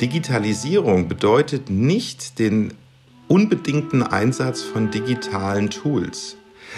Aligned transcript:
Digitalisierung 0.00 1.08
bedeutet 1.08 1.70
nicht 1.70 2.38
den 2.38 2.74
unbedingten 3.28 4.02
Einsatz 4.02 4.62
von 4.62 4.90
digitalen 4.90 5.70
Tools, 5.70 6.36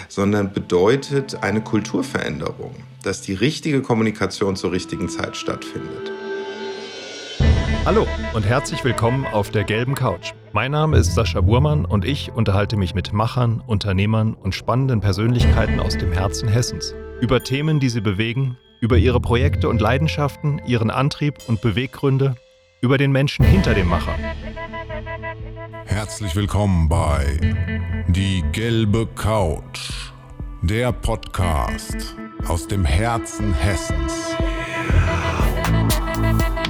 sondern 0.08 0.52
bedeutet 0.52 1.42
eine 1.42 1.60
Kulturveränderung, 1.60 2.74
dass 3.02 3.22
die 3.22 3.34
richtige 3.34 3.82
Kommunikation 3.82 4.56
zur 4.56 4.72
richtigen 4.72 5.08
Zeit 5.08 5.36
stattfindet. 5.36 6.12
Hallo 7.84 8.06
und 8.34 8.44
herzlich 8.44 8.82
willkommen 8.82 9.26
auf 9.26 9.50
der 9.50 9.62
gelben 9.62 9.94
Couch. 9.94 10.32
Mein 10.52 10.72
Name 10.72 10.96
ist 10.98 11.14
Sascha 11.14 11.40
Burmann 11.40 11.84
und 11.84 12.04
ich 12.04 12.32
unterhalte 12.32 12.76
mich 12.76 12.94
mit 12.94 13.12
Machern, 13.12 13.62
Unternehmern 13.64 14.34
und 14.34 14.54
spannenden 14.54 15.00
Persönlichkeiten 15.00 15.78
aus 15.78 15.96
dem 15.96 16.12
Herzen 16.12 16.48
Hessens 16.48 16.94
über 17.20 17.42
Themen, 17.44 17.78
die 17.78 17.88
sie 17.88 18.00
bewegen, 18.00 18.56
über 18.80 18.96
ihre 18.98 19.20
Projekte 19.20 19.68
und 19.68 19.80
Leidenschaften, 19.80 20.60
ihren 20.66 20.90
Antrieb 20.90 21.36
und 21.46 21.60
Beweggründe, 21.60 22.36
über 22.80 22.98
den 22.98 23.12
Menschen 23.12 23.44
hinter 23.44 23.74
dem 23.74 23.88
Macher. 23.88 24.14
Herzlich 25.86 26.36
willkommen 26.36 26.88
bei 26.88 27.38
Die 28.08 28.44
gelbe 28.52 29.06
Couch, 29.06 29.90
der 30.62 30.92
Podcast 30.92 32.16
aus 32.46 32.68
dem 32.68 32.84
Herzen 32.84 33.54
Hessens. 33.54 34.36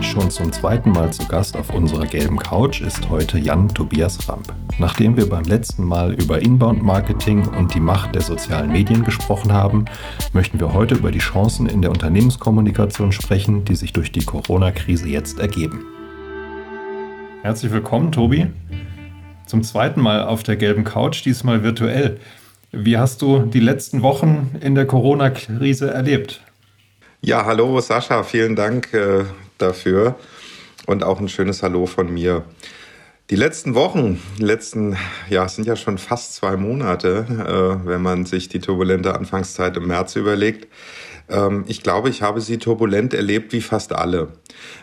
Schon 0.01 0.31
zum 0.31 0.53
zweiten 0.53 0.93
Mal 0.93 1.13
zu 1.13 1.27
Gast 1.27 1.57
auf 1.57 1.71
unserer 1.75 2.07
gelben 2.07 2.39
Couch 2.39 2.81
ist 2.81 3.11
heute 3.11 3.39
Jan 3.39 3.69
Tobias 3.69 4.29
Ramp. 4.29 4.55
Nachdem 4.79 5.17
wir 5.17 5.29
beim 5.29 5.45
letzten 5.45 5.85
Mal 5.85 6.15
über 6.15 6.41
Inbound-Marketing 6.41 7.49
und 7.49 7.75
die 7.75 7.81
Macht 7.81 8.15
der 8.15 8.23
sozialen 8.23 8.71
Medien 8.71 9.05
gesprochen 9.05 9.53
haben, 9.53 9.87
möchten 10.33 10.61
wir 10.61 10.73
heute 10.73 10.95
über 10.95 11.11
die 11.11 11.19
Chancen 11.19 11.67
in 11.67 11.83
der 11.83 11.91
Unternehmenskommunikation 11.91 13.11
sprechen, 13.11 13.65
die 13.65 13.75
sich 13.75 13.93
durch 13.93 14.13
die 14.13 14.25
Corona-Krise 14.25 15.09
jetzt 15.09 15.39
ergeben. 15.39 15.96
Herzlich 17.47 17.71
willkommen, 17.71 18.11
Tobi. 18.11 18.49
Zum 19.47 19.63
zweiten 19.63 20.01
Mal 20.01 20.25
auf 20.25 20.43
der 20.43 20.57
gelben 20.57 20.83
Couch, 20.83 21.25
diesmal 21.25 21.63
virtuell. 21.63 22.19
Wie 22.73 22.99
hast 22.99 23.23
du 23.23 23.39
die 23.43 23.61
letzten 23.61 24.03
Wochen 24.03 24.57
in 24.61 24.75
der 24.75 24.85
Corona-Krise 24.85 25.89
erlebt? 25.89 26.41
Ja, 27.21 27.45
hallo 27.45 27.79
Sascha, 27.81 28.25
vielen 28.25 28.57
Dank 28.57 28.93
äh, 28.93 29.27
dafür 29.59 30.17
und 30.87 31.05
auch 31.05 31.21
ein 31.21 31.29
schönes 31.29 31.63
Hallo 31.63 31.87
von 31.87 32.13
mir. 32.13 32.43
Die 33.31 33.37
letzten 33.37 33.77
Wochen, 33.77 34.21
die 34.39 34.45
letzten, 34.45 34.97
ja, 35.31 35.47
sind 35.47 35.69
ja 35.69 35.77
schon 35.77 35.99
fast 35.99 36.35
zwei 36.35 36.57
Monate, 36.57 37.27
äh, 37.29 37.87
wenn 37.87 38.03
man 38.03 38.27
sich 38.27 38.49
die 38.49 38.59
turbulente 38.59 39.15
Anfangszeit 39.15 39.77
im 39.77 39.87
März 39.87 40.17
überlegt, 40.17 40.67
ich 41.67 41.83
glaube, 41.83 42.09
ich 42.09 42.23
habe 42.23 42.41
sie 42.41 42.59
turbulent 42.59 43.13
erlebt 43.13 43.53
wie 43.53 43.61
fast 43.61 43.93
alle. 43.93 44.29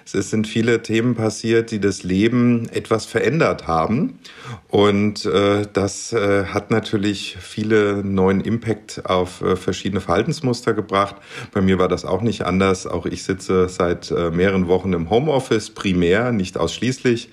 Es 0.05 0.29
sind 0.29 0.47
viele 0.47 0.81
Themen 0.81 1.15
passiert, 1.15 1.71
die 1.71 1.79
das 1.79 2.03
Leben 2.03 2.67
etwas 2.69 3.05
verändert 3.05 3.67
haben. 3.67 4.19
Und 4.67 5.25
äh, 5.25 5.65
das 5.71 6.13
äh, 6.13 6.45
hat 6.45 6.71
natürlich 6.71 7.37
viele 7.39 8.03
neuen 8.03 8.41
Impact 8.41 9.05
auf 9.05 9.41
äh, 9.41 9.55
verschiedene 9.55 10.01
Verhaltensmuster 10.01 10.73
gebracht. 10.73 11.15
Bei 11.51 11.61
mir 11.61 11.79
war 11.79 11.87
das 11.87 12.05
auch 12.05 12.21
nicht 12.21 12.45
anders. 12.45 12.87
Auch 12.87 13.05
ich 13.05 13.23
sitze 13.23 13.69
seit 13.69 14.11
mehreren 14.11 14.67
Wochen 14.67 14.93
im 14.93 15.09
Homeoffice, 15.09 15.69
primär, 15.69 16.31
nicht 16.31 16.57
ausschließlich, 16.57 17.29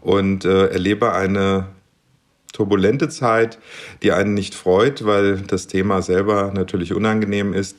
und 0.00 0.44
erlebe 0.44 1.12
eine 1.12 1.66
turbulente 2.52 3.08
Zeit, 3.08 3.58
die 4.02 4.12
einen 4.12 4.34
nicht 4.34 4.54
freut, 4.54 5.04
weil 5.04 5.38
das 5.38 5.66
Thema 5.66 6.02
selber 6.02 6.52
natürlich 6.54 6.92
unangenehm 6.92 7.54
ist, 7.54 7.76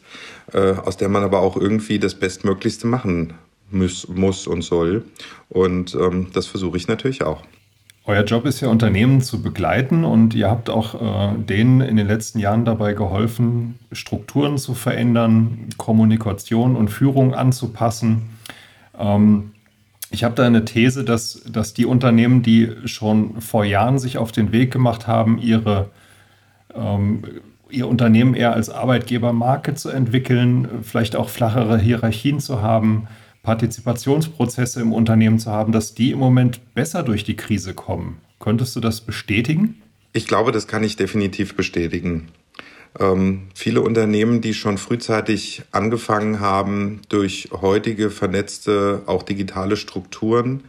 äh, 0.52 0.72
aus 0.72 0.98
der 0.98 1.10
man 1.10 1.24
aber 1.24 1.40
auch 1.40 1.56
irgendwie 1.56 2.00
das 2.00 2.16
Bestmöglichste 2.16 2.88
machen 2.88 3.34
muss, 3.72 4.08
muss 4.08 4.48
und 4.48 4.64
soll. 4.64 5.06
Und 5.50 5.96
ähm, 5.96 6.28
das 6.34 6.48
versuche 6.48 6.78
ich 6.78 6.88
natürlich 6.88 7.24
auch. 7.24 7.44
Euer 8.06 8.26
Job 8.26 8.46
ist 8.46 8.60
ja, 8.60 8.68
Unternehmen 8.68 9.22
zu 9.22 9.42
begleiten 9.42 10.04
und 10.04 10.34
ihr 10.34 10.50
habt 10.50 10.70
auch 10.70 10.96
äh, 10.96 11.38
denen 11.38 11.80
in 11.80 11.96
den 11.96 12.08
letzten 12.08 12.40
Jahren 12.40 12.66
dabei 12.66 12.94
geholfen, 12.94 13.80
Strukturen 13.94 14.58
zu 14.58 14.74
verändern, 14.74 15.70
Kommunikation 15.78 16.76
und 16.76 16.90
Führung 16.90 17.34
anzupassen. 17.34 18.24
Ähm, 19.00 19.53
ich 20.14 20.24
habe 20.24 20.36
da 20.36 20.46
eine 20.46 20.64
These, 20.64 21.04
dass, 21.04 21.42
dass 21.50 21.74
die 21.74 21.88
Unternehmen, 21.88 22.44
die 22.44 22.72
schon 22.86 23.42
vor 23.42 23.66
Jahren 23.66 23.98
sich 23.98 24.20
auf 24.20 24.32
den 24.32 24.52
Weg 24.52 24.72
gemacht 24.72 25.08
haben, 25.08 25.40
ihre, 25.40 25.90
ähm, 26.76 27.24
ihr 27.72 27.88
Unternehmen 27.88 28.36
eher 28.36 28.54
als 28.54 28.70
Arbeitgebermarke 28.70 29.74
zu 29.74 29.90
entwickeln, 29.90 30.68
vielleicht 30.84 31.16
auch 31.16 31.30
flachere 31.30 31.80
Hierarchien 31.80 32.40
zu 32.40 32.62
haben, 32.62 33.08
Partizipationsprozesse 33.42 34.82
im 34.82 34.94
Unternehmen 34.94 35.40
zu 35.40 35.50
haben, 35.50 35.72
dass 35.72 35.96
die 35.96 36.12
im 36.12 36.20
Moment 36.20 36.76
besser 36.76 37.02
durch 37.02 37.24
die 37.24 37.36
Krise 37.36 37.74
kommen. 37.74 38.20
Könntest 38.40 38.76
du 38.76 38.80
das 38.82 39.02
bestätigen? 39.02 39.82
Ich 40.14 40.28
glaube, 40.28 40.52
das 40.52 40.68
kann 40.68 40.84
ich 40.84 40.96
definitiv 40.96 41.56
bestätigen. 41.56 42.28
Ähm, 43.00 43.48
viele 43.56 43.82
Unternehmen, 43.82 44.42
die 44.42 44.54
schon 44.54 44.78
frühzeitig 44.78 45.64
angefangen 45.72 46.40
haben, 46.40 47.02
durch 47.10 47.50
heutige 47.52 48.12
vernetzte, 48.12 49.02
auch 49.08 49.24
digitale 49.24 49.78
Strukturen, 49.78 50.64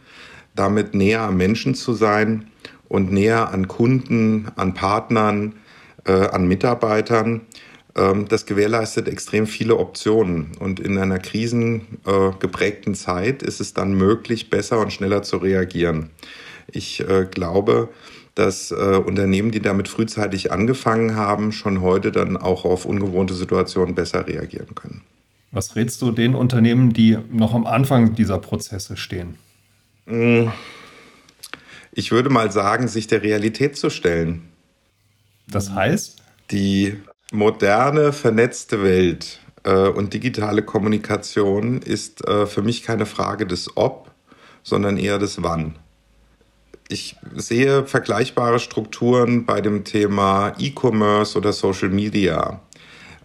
damit 0.55 0.95
näher 0.95 1.21
am 1.21 1.37
Menschen 1.37 1.75
zu 1.75 1.93
sein 1.93 2.47
und 2.87 3.11
näher 3.11 3.51
an 3.51 3.67
Kunden, 3.67 4.47
an 4.55 4.73
Partnern, 4.73 5.55
äh, 6.05 6.11
an 6.11 6.47
Mitarbeitern, 6.47 7.41
ähm, 7.95 8.27
das 8.27 8.45
gewährleistet 8.45 9.07
extrem 9.07 9.47
viele 9.47 9.77
Optionen. 9.77 10.51
Und 10.59 10.79
in 10.79 10.97
einer 10.97 11.19
krisengeprägten 11.19 12.93
äh, 12.93 12.97
Zeit 12.97 13.43
ist 13.43 13.61
es 13.61 13.73
dann 13.73 13.93
möglich, 13.93 14.49
besser 14.49 14.79
und 14.79 14.91
schneller 14.91 15.23
zu 15.23 15.37
reagieren. 15.37 16.09
Ich 16.71 17.01
äh, 17.07 17.27
glaube, 17.29 17.89
dass 18.35 18.71
äh, 18.71 18.75
Unternehmen, 18.75 19.51
die 19.51 19.61
damit 19.61 19.87
frühzeitig 19.87 20.51
angefangen 20.51 21.15
haben, 21.15 21.53
schon 21.53 21.81
heute 21.81 22.11
dann 22.11 22.35
auch 22.35 22.65
auf 22.65 22.85
ungewohnte 22.85 23.33
Situationen 23.33 23.95
besser 23.95 24.27
reagieren 24.27 24.75
können. 24.75 25.01
Was 25.51 25.77
rätst 25.77 26.01
du 26.01 26.11
den 26.11 26.35
Unternehmen, 26.35 26.91
die 26.91 27.17
noch 27.31 27.53
am 27.53 27.65
Anfang 27.65 28.13
dieser 28.13 28.39
Prozesse 28.39 28.97
stehen? 28.97 29.35
Hm. 30.05 30.51
Ich 31.93 32.11
würde 32.11 32.29
mal 32.29 32.51
sagen, 32.51 32.89
sich 32.89 33.07
der 33.07 33.23
Realität 33.23 33.77
zu 33.77 33.89
stellen. 33.89 34.41
Das 35.47 35.71
heißt? 35.71 36.21
Die 36.51 36.97
moderne, 37.31 38.11
vernetzte 38.11 38.83
Welt 38.83 39.39
äh, 39.63 39.87
und 39.87 40.13
digitale 40.13 40.61
Kommunikation 40.61 41.81
ist 41.81 42.27
äh, 42.27 42.45
für 42.45 42.61
mich 42.61 42.83
keine 42.83 43.05
Frage 43.05 43.47
des 43.47 43.77
Ob, 43.77 44.11
sondern 44.61 44.97
eher 44.97 45.19
des 45.19 45.41
Wann 45.41 45.75
ich 46.87 47.15
sehe 47.35 47.85
vergleichbare 47.85 48.59
Strukturen 48.59 49.45
bei 49.45 49.61
dem 49.61 49.83
Thema 49.83 50.53
E-Commerce 50.59 51.37
oder 51.37 51.51
Social 51.51 51.89
Media. 51.89 52.61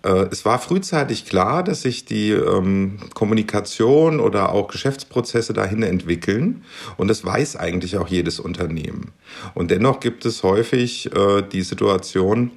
Äh, 0.03 0.27
es 0.31 0.45
war 0.45 0.59
frühzeitig 0.59 1.27
klar, 1.27 1.63
dass 1.63 1.83
sich 1.83 2.05
die 2.05 2.31
ähm, 2.31 2.99
Kommunikation 3.15 4.21
oder 4.21 4.53
auch 4.53 4.69
Geschäftsprozesse 4.69 5.53
dahin 5.53 5.83
entwickeln 5.83 6.65
und 6.97 7.09
das 7.09 7.25
weiß 7.25 7.57
eigentlich 7.57 7.97
auch 7.99 8.09
jedes 8.09 8.41
Unternehmen. 8.41 9.13
Und 9.55 9.71
dennoch 9.71 10.01
gibt 10.01 10.25
es 10.25 10.43
häufig 10.43 11.15
äh, 11.15 11.43
die 11.43 11.63
Situation, 11.63 12.51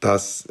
dass 0.00 0.48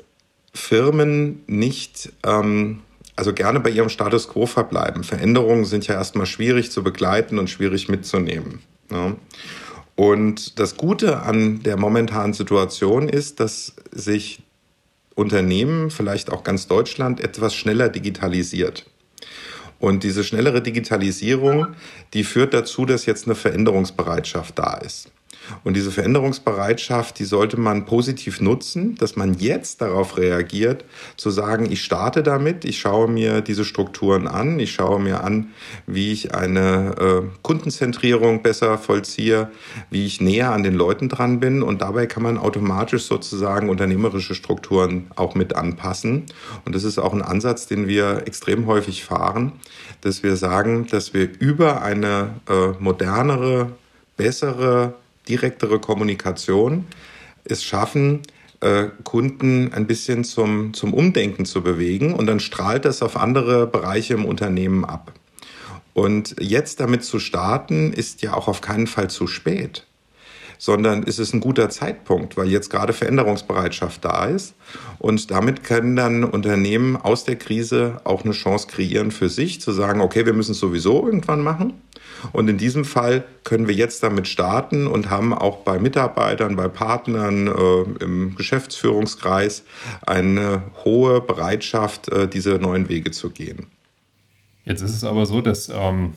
Firmen 0.53 1.43
nicht 1.47 2.11
ähm, 2.25 2.81
also 3.15 3.33
gerne 3.33 3.59
bei 3.59 3.69
ihrem 3.69 3.89
Status 3.89 4.29
quo 4.29 4.45
verbleiben. 4.45 5.03
Veränderungen 5.03 5.65
sind 5.65 5.85
ja 5.87 5.95
erstmal 5.95 6.25
schwierig 6.25 6.71
zu 6.71 6.83
begleiten 6.83 7.37
und 7.37 7.49
schwierig 7.49 7.89
mitzunehmen. 7.89 8.61
Ja. 8.91 9.15
Und 9.95 10.59
das 10.59 10.77
Gute 10.77 11.23
an 11.23 11.61
der 11.63 11.77
momentanen 11.77 12.33
Situation 12.33 13.09
ist, 13.09 13.39
dass 13.39 13.75
sich 13.91 14.41
Unternehmen, 15.15 15.91
vielleicht 15.91 16.31
auch 16.31 16.43
ganz 16.43 16.67
Deutschland, 16.67 17.19
etwas 17.19 17.53
schneller 17.53 17.89
digitalisiert. 17.89 18.85
Und 19.79 20.03
diese 20.03 20.23
schnellere 20.23 20.61
Digitalisierung, 20.61 21.67
die 22.13 22.23
führt 22.23 22.53
dazu, 22.53 22.85
dass 22.85 23.05
jetzt 23.05 23.25
eine 23.25 23.35
Veränderungsbereitschaft 23.35 24.57
da 24.57 24.75
ist. 24.75 25.11
Und 25.63 25.75
diese 25.75 25.91
Veränderungsbereitschaft, 25.91 27.19
die 27.19 27.25
sollte 27.25 27.59
man 27.59 27.85
positiv 27.85 28.41
nutzen, 28.41 28.95
dass 28.95 29.15
man 29.15 29.33
jetzt 29.35 29.81
darauf 29.81 30.17
reagiert, 30.17 30.85
zu 31.17 31.29
sagen, 31.29 31.71
ich 31.71 31.81
starte 31.81 32.23
damit, 32.23 32.65
ich 32.65 32.79
schaue 32.79 33.07
mir 33.07 33.41
diese 33.41 33.65
Strukturen 33.65 34.27
an, 34.27 34.59
ich 34.59 34.71
schaue 34.71 34.99
mir 34.99 35.23
an, 35.23 35.49
wie 35.87 36.11
ich 36.11 36.33
eine 36.35 36.95
äh, 36.99 37.37
Kundenzentrierung 37.41 38.41
besser 38.41 38.77
vollziehe, 38.77 39.49
wie 39.89 40.05
ich 40.05 40.21
näher 40.21 40.51
an 40.51 40.63
den 40.63 40.75
Leuten 40.75 41.09
dran 41.09 41.39
bin. 41.39 41.63
Und 41.63 41.81
dabei 41.81 42.05
kann 42.05 42.23
man 42.23 42.37
automatisch 42.37 43.03
sozusagen 43.03 43.69
unternehmerische 43.69 44.35
Strukturen 44.35 45.07
auch 45.15 45.35
mit 45.35 45.55
anpassen. 45.55 46.25
Und 46.65 46.75
das 46.75 46.83
ist 46.83 46.99
auch 46.99 47.13
ein 47.13 47.21
Ansatz, 47.21 47.67
den 47.67 47.87
wir 47.87 48.23
extrem 48.25 48.67
häufig 48.67 49.03
fahren, 49.03 49.53
dass 50.01 50.23
wir 50.23 50.35
sagen, 50.35 50.87
dass 50.87 51.13
wir 51.13 51.29
über 51.39 51.81
eine 51.81 52.35
äh, 52.49 52.69
modernere, 52.79 53.71
bessere 54.17 54.95
direktere 55.29 55.79
Kommunikation 55.79 56.85
es 57.45 57.63
schaffen, 57.63 58.21
äh, 58.61 58.87
Kunden 59.03 59.73
ein 59.73 59.87
bisschen 59.87 60.23
zum, 60.23 60.73
zum 60.73 60.93
Umdenken 60.93 61.45
zu 61.45 61.61
bewegen 61.61 62.13
und 62.13 62.27
dann 62.27 62.39
strahlt 62.39 62.85
das 62.85 63.01
auf 63.01 63.15
andere 63.15 63.67
Bereiche 63.67 64.15
im 64.15 64.25
Unternehmen 64.25 64.83
ab. 64.83 65.13
Und 65.93 66.35
jetzt 66.39 66.79
damit 66.79 67.03
zu 67.03 67.19
starten, 67.19 67.93
ist 67.93 68.21
ja 68.21 68.33
auch 68.33 68.47
auf 68.47 68.61
keinen 68.61 68.87
Fall 68.87 69.09
zu 69.09 69.27
spät 69.27 69.85
sondern 70.59 71.03
es 71.07 71.17
ist 71.17 71.33
ein 71.33 71.39
guter 71.39 71.69
Zeitpunkt, 71.69 72.37
weil 72.37 72.49
jetzt 72.49 72.69
gerade 72.69 72.91
Veränderungsbereitschaft 72.93 74.03
da 74.03 74.25
ist. 74.25 74.53
Und 74.99 75.31
damit 75.31 75.63
können 75.63 75.95
dann 75.95 76.25
Unternehmen 76.25 76.97
aus 76.97 77.23
der 77.23 77.37
Krise 77.37 78.01
auch 78.03 78.25
eine 78.25 78.33
Chance 78.33 78.67
kreieren 78.67 79.11
für 79.11 79.29
sich, 79.29 79.61
zu 79.61 79.71
sagen, 79.71 80.01
okay, 80.01 80.25
wir 80.25 80.33
müssen 80.33 80.51
es 80.51 80.59
sowieso 80.59 81.05
irgendwann 81.05 81.41
machen. 81.41 81.73
Und 82.33 82.49
in 82.49 82.57
diesem 82.57 82.83
Fall 82.83 83.23
können 83.45 83.69
wir 83.69 83.75
jetzt 83.75 84.03
damit 84.03 84.27
starten 84.27 84.85
und 84.85 85.09
haben 85.09 85.33
auch 85.33 85.59
bei 85.59 85.79
Mitarbeitern, 85.79 86.57
bei 86.57 86.67
Partnern 86.67 87.47
äh, 87.47 88.03
im 88.03 88.35
Geschäftsführungskreis 88.35 89.63
eine 90.05 90.63
hohe 90.83 91.21
Bereitschaft, 91.21 92.09
äh, 92.09 92.27
diese 92.27 92.55
neuen 92.55 92.89
Wege 92.89 93.11
zu 93.11 93.29
gehen. 93.29 93.67
Jetzt 94.65 94.81
ist 94.81 94.93
es 94.93 95.05
aber 95.05 95.25
so, 95.25 95.39
dass 95.39 95.69
ähm, 95.73 96.15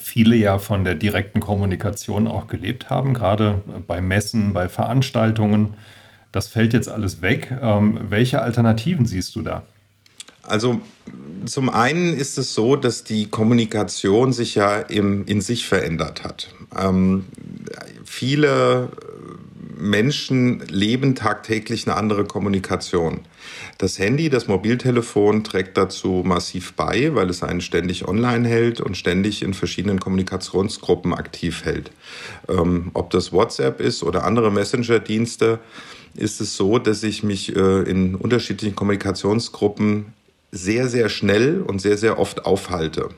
viele 0.00 0.36
ja 0.36 0.58
von 0.58 0.84
der 0.84 0.94
direkten 0.94 1.40
Kommunikation 1.40 2.26
auch 2.26 2.46
gelebt 2.46 2.90
haben, 2.90 3.14
gerade 3.14 3.62
bei 3.86 4.00
Messen, 4.00 4.52
bei 4.52 4.68
Veranstaltungen. 4.68 5.74
Das 6.32 6.48
fällt 6.48 6.72
jetzt 6.72 6.88
alles 6.88 7.22
weg. 7.22 7.56
Ähm, 7.62 8.00
welche 8.08 8.42
Alternativen 8.42 9.06
siehst 9.06 9.34
du 9.36 9.42
da? 9.42 9.62
Also 10.42 10.80
zum 11.44 11.68
einen 11.70 12.14
ist 12.14 12.38
es 12.38 12.54
so, 12.54 12.76
dass 12.76 13.04
die 13.04 13.26
Kommunikation 13.26 14.32
sich 14.32 14.54
ja 14.54 14.76
im, 14.78 15.24
in 15.26 15.40
sich 15.40 15.66
verändert 15.66 16.24
hat. 16.24 16.48
Ähm, 16.76 17.26
viele 18.04 18.88
Menschen 19.78 20.60
leben 20.68 21.14
tagtäglich 21.14 21.86
eine 21.86 21.96
andere 21.96 22.24
Kommunikation. 22.24 23.20
Das 23.78 23.98
Handy, 23.98 24.30
das 24.30 24.48
Mobiltelefon 24.48 25.44
trägt 25.44 25.76
dazu 25.76 26.22
massiv 26.24 26.72
bei, 26.74 27.14
weil 27.14 27.30
es 27.30 27.42
einen 27.42 27.60
ständig 27.60 28.08
online 28.08 28.48
hält 28.48 28.80
und 28.80 28.96
ständig 28.96 29.42
in 29.42 29.54
verschiedenen 29.54 30.00
Kommunikationsgruppen 30.00 31.12
aktiv 31.14 31.64
hält. 31.64 31.90
Ähm, 32.48 32.90
ob 32.94 33.10
das 33.10 33.32
WhatsApp 33.32 33.80
ist 33.80 34.02
oder 34.02 34.24
andere 34.24 34.50
Messenger-Dienste, 34.50 35.58
ist 36.14 36.40
es 36.40 36.56
so, 36.56 36.78
dass 36.78 37.02
ich 37.02 37.22
mich 37.22 37.54
äh, 37.54 37.82
in 37.82 38.14
unterschiedlichen 38.14 38.74
Kommunikationsgruppen 38.74 40.14
sehr, 40.50 40.88
sehr 40.88 41.08
schnell 41.08 41.60
und 41.60 41.80
sehr, 41.80 41.98
sehr 41.98 42.18
oft 42.18 42.46
aufhalte. 42.46 43.10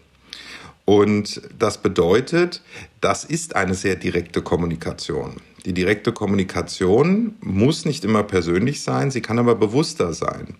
Und 0.84 1.42
das 1.58 1.78
bedeutet, 1.78 2.62
das 3.00 3.24
ist 3.24 3.54
eine 3.54 3.74
sehr 3.74 3.94
direkte 3.94 4.40
Kommunikation. 4.42 5.36
Die 5.68 5.74
direkte 5.74 6.12
Kommunikation 6.12 7.34
muss 7.42 7.84
nicht 7.84 8.02
immer 8.02 8.22
persönlich 8.22 8.80
sein, 8.80 9.10
sie 9.10 9.20
kann 9.20 9.38
aber 9.38 9.54
bewusster 9.54 10.14
sein. 10.14 10.54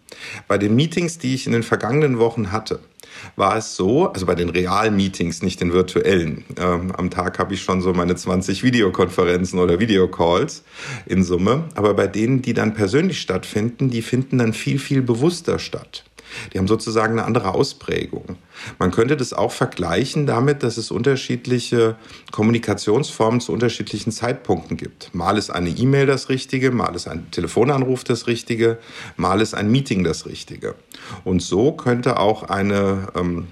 Bei 0.49 0.58
den 0.58 0.76
Meetings, 0.76 1.16
die 1.16 1.34
ich 1.34 1.46
in 1.46 1.52
den 1.52 1.62
vergangenen 1.62 2.19
Wochen 2.19 2.52
hatte, 2.52 2.81
war 3.34 3.56
es 3.56 3.75
so, 3.75 4.12
also 4.12 4.26
bei 4.26 4.34
den 4.34 4.50
realen 4.50 4.94
Meetings, 4.96 5.40
nicht 5.40 5.62
den 5.62 5.72
virtuellen. 5.72 6.44
Ähm, 6.58 6.93
am 6.94 7.08
Tag 7.08 7.38
habe 7.38 7.55
ich 7.55 7.62
schon 7.62 7.81
so 7.81 7.94
meine 7.94 8.16
20 8.16 8.62
Videokonferenzen 8.62 9.58
oder 9.58 9.81
Videocalls 9.81 10.62
in 11.06 11.25
Summe. 11.25 11.64
Aber 11.75 11.94
bei 11.94 12.06
denen, 12.06 12.43
die 12.43 12.52
dann 12.52 12.75
persönlich 12.75 13.19
stattfinden, 13.19 13.88
die 13.88 14.02
finden 14.02 14.37
dann 14.37 14.52
viel, 14.52 14.78
viel 14.78 15.00
bewusster 15.00 15.58
statt. 15.58 16.04
Die 16.52 16.58
haben 16.58 16.69
sozusagen 16.69 17.12
eine 17.12 17.25
andere 17.25 17.54
Ausprägung. 17.54 18.36
Man 18.78 18.90
könnte 18.90 19.16
das 19.16 19.32
auch 19.32 19.52
vergleichen 19.52 20.26
damit, 20.26 20.62
dass 20.62 20.76
es 20.76 20.90
unterschiedliche 20.90 21.96
Kommunikationsformen 22.32 23.40
zu 23.40 23.52
unterschiedlichen 23.52 24.12
Zeitpunkten 24.12 24.76
gibt. 24.76 25.14
Mal 25.14 25.38
ist 25.38 25.50
eine 25.50 25.70
E-Mail 25.70 26.06
das 26.06 26.28
Richtige, 26.28 26.70
mal 26.70 26.94
ist 26.94 27.08
ein 27.08 27.30
Telefonanruf 27.30 28.04
das 28.04 28.26
Richtige, 28.26 28.78
mal 29.16 29.40
ist 29.40 29.54
ein 29.54 29.70
Meeting 29.70 30.04
das 30.04 30.26
Richtige. 30.26 30.75
Und 31.25 31.42
so 31.42 31.72
könnte 31.72 32.19
auch 32.19 32.44
eine 32.44 33.08
ähm, 33.14 33.48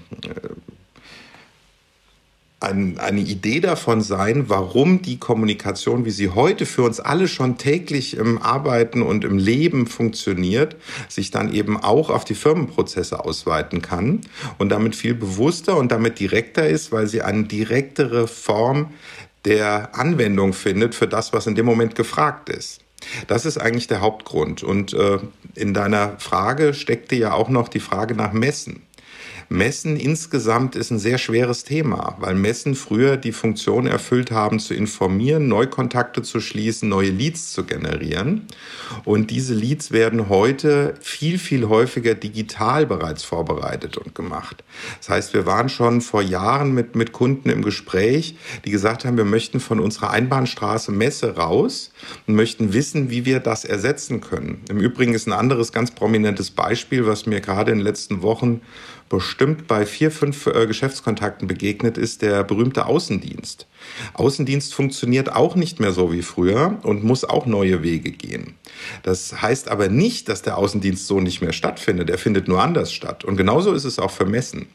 ein, 2.59 2.97
eine 2.97 3.21
Idee 3.21 3.59
davon 3.59 4.01
sein, 4.01 4.49
warum 4.49 5.03
die 5.03 5.19
Kommunikation, 5.19 6.05
wie 6.05 6.11
sie 6.11 6.29
heute 6.29 6.65
für 6.65 6.81
uns 6.81 6.99
alle 6.99 7.27
schon 7.27 7.57
täglich 7.57 8.17
im 8.17 8.41
Arbeiten 8.41 9.03
und 9.03 9.23
im 9.23 9.37
Leben 9.37 9.85
funktioniert, 9.85 10.75
sich 11.07 11.29
dann 11.29 11.53
eben 11.53 11.77
auch 11.77 12.09
auf 12.09 12.25
die 12.25 12.33
Firmenprozesse 12.33 13.23
ausweiten 13.23 13.83
kann 13.83 14.21
und 14.57 14.69
damit 14.69 14.95
viel 14.95 15.13
bewusster 15.13 15.77
und 15.77 15.91
damit 15.91 16.19
direkter 16.19 16.67
ist, 16.67 16.91
weil 16.91 17.07
sie 17.07 17.21
eine 17.21 17.43
direktere 17.43 18.27
Form 18.27 18.93
der 19.45 19.95
Anwendung 19.95 20.53
findet 20.53 20.95
für 20.95 21.07
das, 21.07 21.33
was 21.33 21.45
in 21.45 21.55
dem 21.55 21.65
Moment 21.65 21.93
gefragt 21.93 22.49
ist. 22.49 22.81
Das 23.27 23.45
ist 23.45 23.59
eigentlich 23.59 23.87
der 23.87 24.01
Hauptgrund. 24.01 24.63
Und 24.63 24.93
äh, 24.93 25.19
in 25.53 25.75
deiner 25.75 26.17
Frage 26.17 26.73
steckte 26.73 27.15
ja 27.15 27.33
auch 27.33 27.49
noch 27.49 27.67
die 27.67 27.79
Frage 27.79 28.15
nach 28.15 28.33
Messen. 28.33 28.86
Messen 29.49 29.95
insgesamt 29.95 30.75
ist 30.75 30.91
ein 30.91 30.99
sehr 30.99 31.17
schweres 31.17 31.63
Thema, 31.63 32.17
weil 32.19 32.35
Messen 32.35 32.75
früher 32.75 33.15
die 33.15 33.31
Funktion 33.31 33.87
erfüllt 33.87 34.29
haben, 34.31 34.59
zu 34.59 34.73
informieren, 34.73 35.47
Neukontakte 35.47 36.21
zu 36.21 36.41
schließen, 36.41 36.89
neue 36.89 37.11
Leads 37.11 37.53
zu 37.53 37.63
generieren. 37.63 38.47
Und 39.05 39.31
diese 39.31 39.53
Leads 39.53 39.91
werden 39.91 40.27
heute 40.27 40.95
viel, 40.99 41.39
viel 41.39 41.69
häufiger 41.69 42.13
digital 42.13 42.85
bereits 42.85 43.23
vorbereitet 43.23 43.97
und 43.97 44.15
gemacht. 44.15 44.63
Das 44.99 45.09
heißt, 45.09 45.33
wir 45.33 45.45
waren 45.45 45.69
schon 45.69 46.01
vor 46.01 46.21
Jahren 46.21 46.73
mit, 46.73 46.95
mit 46.95 47.13
Kunden 47.13 47.49
im 47.49 47.61
Gespräch, 47.61 48.35
die 48.65 48.71
gesagt 48.71 49.05
haben, 49.05 49.15
wir 49.15 49.25
möchten 49.25 49.59
von 49.61 49.79
unserer 49.79 50.11
Einbahnstraße 50.11 50.91
Messe 50.91 51.37
raus 51.37 51.91
und 52.27 52.35
möchten 52.35 52.73
wissen, 52.73 53.09
wie 53.09 53.25
wir 53.25 53.39
das 53.39 53.63
ersetzen 53.63 54.19
können. 54.19 54.61
Im 54.69 54.79
Übrigen 54.79 55.13
ist 55.13 55.27
ein 55.27 55.33
anderes 55.33 55.71
ganz 55.71 55.91
prominentes 55.91 56.51
Beispiel, 56.51 57.05
was 57.05 57.25
mir 57.25 57.39
gerade 57.39 57.71
in 57.71 57.77
den 57.77 57.85
letzten 57.85 58.21
Wochen 58.21 58.61
bestimmt 59.09 59.67
bei 59.67 59.85
vier, 59.85 60.11
fünf 60.11 60.47
äh, 60.47 60.67
Geschäftskontakten 60.67 61.47
begegnet, 61.47 61.97
ist 61.97 62.21
der 62.21 62.43
berühmte 62.43 62.85
Außendienst. 62.85 63.67
Außendienst 64.13 64.73
funktioniert 64.73 65.33
auch 65.33 65.55
nicht 65.55 65.79
mehr 65.79 65.91
so 65.91 66.11
wie 66.11 66.21
früher 66.21 66.79
und 66.83 67.03
muss 67.03 67.23
auch 67.23 67.45
neue 67.45 67.83
Wege 67.83 68.11
gehen. 68.11 68.55
Das 69.03 69.41
heißt 69.41 69.69
aber 69.69 69.89
nicht, 69.89 70.29
dass 70.29 70.41
der 70.41 70.57
Außendienst 70.57 71.07
so 71.07 71.19
nicht 71.19 71.41
mehr 71.41 71.53
stattfindet. 71.53 72.09
Er 72.09 72.17
findet 72.17 72.47
nur 72.47 72.61
anders 72.61 72.91
statt. 72.91 73.23
Und 73.23 73.37
genauso 73.37 73.73
ist 73.73 73.85
es 73.85 73.99
auch 73.99 74.11
für 74.11 74.25
Messen. 74.25 74.67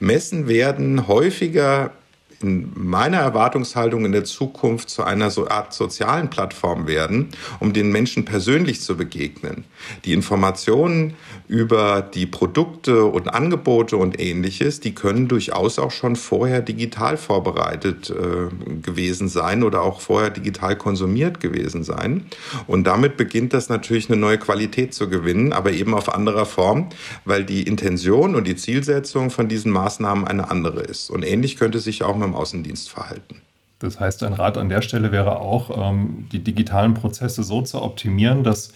Messen 0.00 0.48
werden 0.48 1.08
häufiger 1.08 1.92
in 2.42 2.72
meiner 2.74 3.18
Erwartungshaltung 3.18 4.04
in 4.04 4.12
der 4.12 4.24
Zukunft 4.24 4.90
zu 4.90 5.04
einer 5.04 5.30
so 5.30 5.48
Art 5.48 5.72
sozialen 5.72 6.30
Plattform 6.30 6.86
werden, 6.86 7.28
um 7.60 7.72
den 7.72 7.92
Menschen 7.92 8.24
persönlich 8.24 8.80
zu 8.80 8.96
begegnen. 8.96 9.64
Die 10.04 10.12
Informationen 10.12 11.14
über 11.48 12.02
die 12.02 12.26
Produkte 12.26 13.04
und 13.04 13.28
Angebote 13.28 13.96
und 13.96 14.20
ähnliches, 14.20 14.80
die 14.80 14.94
können 14.94 15.28
durchaus 15.28 15.78
auch 15.78 15.90
schon 15.90 16.16
vorher 16.16 16.62
digital 16.62 17.16
vorbereitet 17.16 18.10
äh, 18.10 18.48
gewesen 18.82 19.28
sein 19.28 19.62
oder 19.62 19.82
auch 19.82 20.00
vorher 20.00 20.30
digital 20.30 20.76
konsumiert 20.76 21.40
gewesen 21.40 21.84
sein. 21.84 22.26
Und 22.66 22.86
damit 22.86 23.16
beginnt 23.16 23.52
das 23.52 23.68
natürlich 23.68 24.10
eine 24.10 24.18
neue 24.20 24.38
Qualität 24.38 24.94
zu 24.94 25.08
gewinnen, 25.08 25.52
aber 25.52 25.72
eben 25.72 25.94
auf 25.94 26.12
anderer 26.12 26.46
Form, 26.46 26.88
weil 27.24 27.44
die 27.44 27.62
Intention 27.62 28.34
und 28.34 28.46
die 28.46 28.56
Zielsetzung 28.56 29.30
von 29.30 29.48
diesen 29.48 29.72
Maßnahmen 29.72 30.26
eine 30.26 30.50
andere 30.50 30.80
ist. 30.80 31.10
Und 31.10 31.22
ähnlich 31.22 31.56
könnte 31.56 31.78
sich 31.78 32.02
auch 32.02 32.16
mit 32.16 32.31
im 32.32 32.34
Außendienst 32.38 32.90
verhalten. 32.90 33.42
Das 33.78 34.00
heißt, 34.00 34.22
ein 34.22 34.32
Rat 34.32 34.56
an 34.56 34.68
der 34.68 34.82
Stelle 34.82 35.12
wäre 35.12 35.40
auch, 35.40 35.90
ähm, 35.90 36.28
die 36.32 36.38
digitalen 36.38 36.94
Prozesse 36.94 37.42
so 37.42 37.62
zu 37.62 37.82
optimieren, 37.82 38.44
dass 38.44 38.72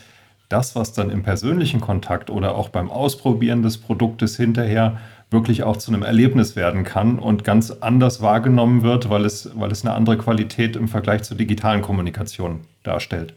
das, 0.48 0.76
was 0.76 0.92
dann 0.92 1.10
im 1.10 1.22
persönlichen 1.22 1.80
Kontakt 1.80 2.30
oder 2.30 2.54
auch 2.54 2.68
beim 2.68 2.90
Ausprobieren 2.90 3.62
des 3.62 3.78
Produktes 3.78 4.36
hinterher 4.36 4.98
wirklich 5.30 5.64
auch 5.64 5.76
zu 5.76 5.92
einem 5.92 6.02
Erlebnis 6.02 6.54
werden 6.54 6.84
kann 6.84 7.18
und 7.18 7.42
ganz 7.42 7.70
anders 7.70 8.20
wahrgenommen 8.20 8.82
wird, 8.82 9.10
weil 9.10 9.24
es, 9.24 9.50
weil 9.54 9.72
es 9.72 9.84
eine 9.84 9.94
andere 9.94 10.18
Qualität 10.18 10.76
im 10.76 10.86
Vergleich 10.86 11.22
zur 11.22 11.36
digitalen 11.36 11.82
Kommunikation 11.82 12.60
darstellt. 12.84 13.34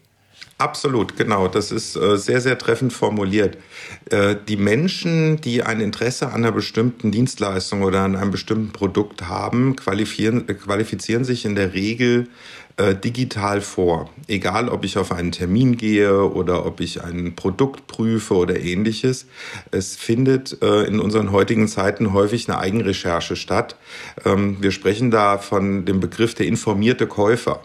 Absolut, 0.60 1.16
genau. 1.16 1.48
Das 1.48 1.72
ist 1.72 1.96
äh, 1.96 2.18
sehr, 2.18 2.42
sehr 2.42 2.58
treffend 2.58 2.92
formuliert. 2.92 3.56
Äh, 4.10 4.36
die 4.46 4.58
Menschen, 4.58 5.40
die 5.40 5.62
ein 5.62 5.80
Interesse 5.80 6.26
an 6.26 6.34
einer 6.34 6.52
bestimmten 6.52 7.10
Dienstleistung 7.10 7.82
oder 7.82 8.00
an 8.00 8.14
einem 8.14 8.30
bestimmten 8.30 8.70
Produkt 8.70 9.26
haben, 9.26 9.74
qualifizieren, 9.74 10.46
äh, 10.50 10.54
qualifizieren 10.54 11.24
sich 11.24 11.46
in 11.46 11.54
der 11.54 11.72
Regel 11.72 12.28
digital 13.04 13.60
vor. 13.60 14.08
Egal, 14.26 14.70
ob 14.70 14.86
ich 14.86 14.96
auf 14.96 15.12
einen 15.12 15.32
Termin 15.32 15.76
gehe 15.76 16.24
oder 16.24 16.64
ob 16.64 16.80
ich 16.80 17.04
ein 17.04 17.34
Produkt 17.36 17.88
prüfe 17.88 18.32
oder 18.34 18.58
ähnliches. 18.58 19.26
Es 19.70 19.96
findet 19.96 20.52
in 20.52 20.98
unseren 20.98 21.30
heutigen 21.30 21.68
Zeiten 21.68 22.14
häufig 22.14 22.48
eine 22.48 22.58
Eigenrecherche 22.58 23.36
statt. 23.36 23.76
Ähm, 24.24 24.58
wir 24.62 24.70
sprechen 24.70 25.10
da 25.10 25.36
von 25.36 25.84
dem 25.84 26.00
Begriff 26.00 26.32
der 26.32 26.46
informierte 26.46 27.06
Käufer. 27.06 27.60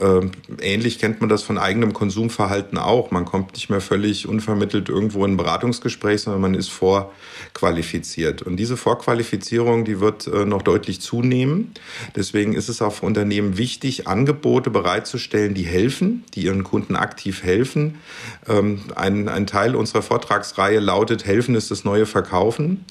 Ähm, 0.00 0.32
ähnlich 0.60 0.98
kennt 0.98 1.20
man 1.20 1.28
das 1.28 1.44
von 1.44 1.56
eigenem 1.56 1.92
Konsumverhalten 1.92 2.78
auch. 2.78 3.12
Man 3.12 3.24
kommt 3.24 3.54
nicht 3.54 3.70
mehr 3.70 3.80
völlig 3.80 4.26
unvermittelt 4.26 4.88
irgendwo 4.88 5.24
in 5.24 5.32
ein 5.32 5.36
Beratungsgespräch, 5.36 6.22
sondern 6.22 6.40
man 6.40 6.54
ist 6.54 6.68
vorqualifiziert. 6.68 8.42
Und 8.42 8.56
diese 8.56 8.76
Vorqualifizierung, 8.76 9.84
die 9.84 10.00
wird 10.00 10.26
äh, 10.26 10.44
noch 10.44 10.62
deutlich 10.62 11.00
zunehmen. 11.00 11.74
Deswegen 12.16 12.54
ist 12.54 12.68
es 12.68 12.82
auch 12.82 12.92
für 12.92 13.06
Unternehmen 13.06 13.56
wichtig, 13.56 14.08
Angebote 14.08 14.70
bereitzustellen, 14.70 15.54
die 15.54 15.64
helfen, 15.64 16.24
die 16.34 16.42
ihren 16.42 16.64
Kunden 16.64 16.96
aktiv 16.96 17.44
helfen. 17.44 17.98
Ähm, 18.48 18.80
ein, 18.96 19.28
ein 19.28 19.46
Teil 19.46 19.76
unserer 19.76 20.02
Vortragsreihe 20.02 20.80
lautet, 20.80 21.24
helfen 21.24 21.54
ist 21.54 21.70
das 21.70 21.84
neue 21.84 22.06
Verkaufen 22.06 22.84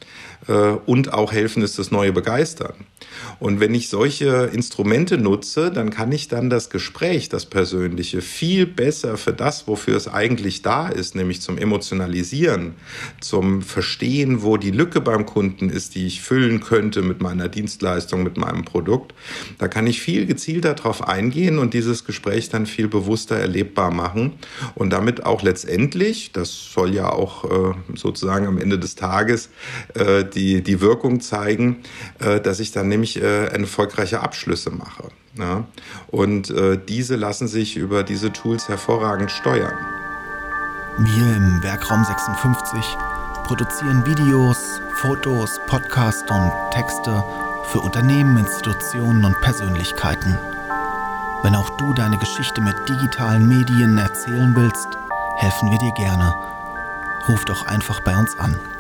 äh, 0.48 0.54
und 0.86 1.12
auch 1.14 1.34
helfen 1.34 1.64
ist 1.64 1.80
das 1.80 1.92
neue 1.92 2.14
Begeistern. 2.14 2.74
Und 3.40 3.60
wenn 3.60 3.74
ich 3.74 3.90
solche 3.90 4.50
Instrumente 4.54 5.18
nutze, 5.18 5.72
dann 5.72 5.90
kann 5.90 6.12
ich 6.12 6.28
dann 6.28 6.50
das 6.50 6.70
Gespräch, 6.70 7.30
das 7.30 7.46
Persönliche, 7.46 8.22
viel 8.22 8.66
besser 8.66 9.18
für 9.18 9.34
das, 9.34 9.68
wofür 9.68 9.96
es 9.96 10.08
eigentlich 10.08 10.62
da 10.62 10.88
ist, 10.88 11.16
nämlich 11.16 11.42
zum 11.42 11.58
Emotionalisieren, 11.58 12.76
zum 13.20 13.62
Verstehen, 13.62 14.44
wo 14.44 14.58
die 14.58 14.72
Lücke 14.72 15.02
beim 15.02 15.26
Kunden 15.26 15.70
ist, 15.70 15.96
die 15.96 16.08
ich 16.08 16.22
füllen 16.22 16.62
könnte 16.62 17.02
mit 17.02 17.22
meiner 17.22 17.50
Dienstleistung, 17.50 18.24
mit 18.24 18.38
meinem 18.38 18.66
Produkt. 18.66 19.14
Da 19.58 19.68
kann 19.68 19.88
ich 19.88 20.02
viel 20.02 20.26
gezielter 20.26 20.74
darauf 20.74 21.08
eingehen 21.08 21.60
und 21.60 21.74
dieses 21.74 22.06
Gespräch 22.06 22.50
dann 22.50 22.66
viel 22.66 22.88
bewusster 22.88 23.36
erlebbar 23.36 23.92
machen 23.92 24.34
und 24.76 24.92
damit 24.92 25.26
auch 25.26 25.42
letztendlich, 25.42 26.32
das 26.32 26.72
soll 26.74 26.94
ja 26.94 27.12
auch 27.12 27.46
äh, 27.46 27.74
sozusagen 27.96 28.48
am 28.48 28.58
Ende 28.58 28.80
des 28.80 28.96
Tages 28.96 29.50
äh, 29.96 30.24
die, 30.24 30.62
die 30.62 30.82
Wirkung 30.82 31.20
zeigen, 31.20 31.78
äh, 32.20 32.40
dass 32.40 32.60
ich 32.60 32.72
dann 32.72 32.88
nämlich 32.88 33.03
äh, 33.22 33.46
erfolgreiche 33.46 34.22
Abschlüsse 34.22 34.72
mache. 34.72 35.10
Ja? 35.38 35.66
Und 36.08 36.50
äh, 36.50 36.78
diese 36.78 37.16
lassen 37.16 37.48
sich 37.48 37.76
über 37.78 38.04
diese 38.04 38.32
Tools 38.32 38.68
hervorragend 38.68 39.32
steuern. 39.32 39.78
Wir 41.00 41.36
im 41.36 41.64
Werkraum 41.64 42.04
56 42.04 42.98
produzieren 43.46 44.06
Videos, 44.06 44.80
Fotos, 44.96 45.60
Podcasts 45.68 46.30
und 46.32 46.52
Texte 46.72 47.24
für 47.66 47.80
Unternehmen, 47.80 48.38
Institutionen 48.38 49.26
und 49.26 49.40
Persönlichkeiten. 49.42 50.38
Wenn 51.44 51.56
auch 51.56 51.70
du 51.78 51.94
deine 51.94 52.18
Geschichte 52.18 52.62
mit 52.62 52.76
digitalen 52.88 53.48
Medien 53.48 53.98
erzählen 53.98 54.54
willst, 54.56 54.88
helfen 55.38 55.72
wir 55.72 55.78
dir 55.78 55.92
gerne. 55.94 56.34
Ruf 57.28 57.44
doch 57.46 57.66
einfach 57.68 58.00
bei 58.02 58.16
uns 58.16 58.38
an. 58.38 58.73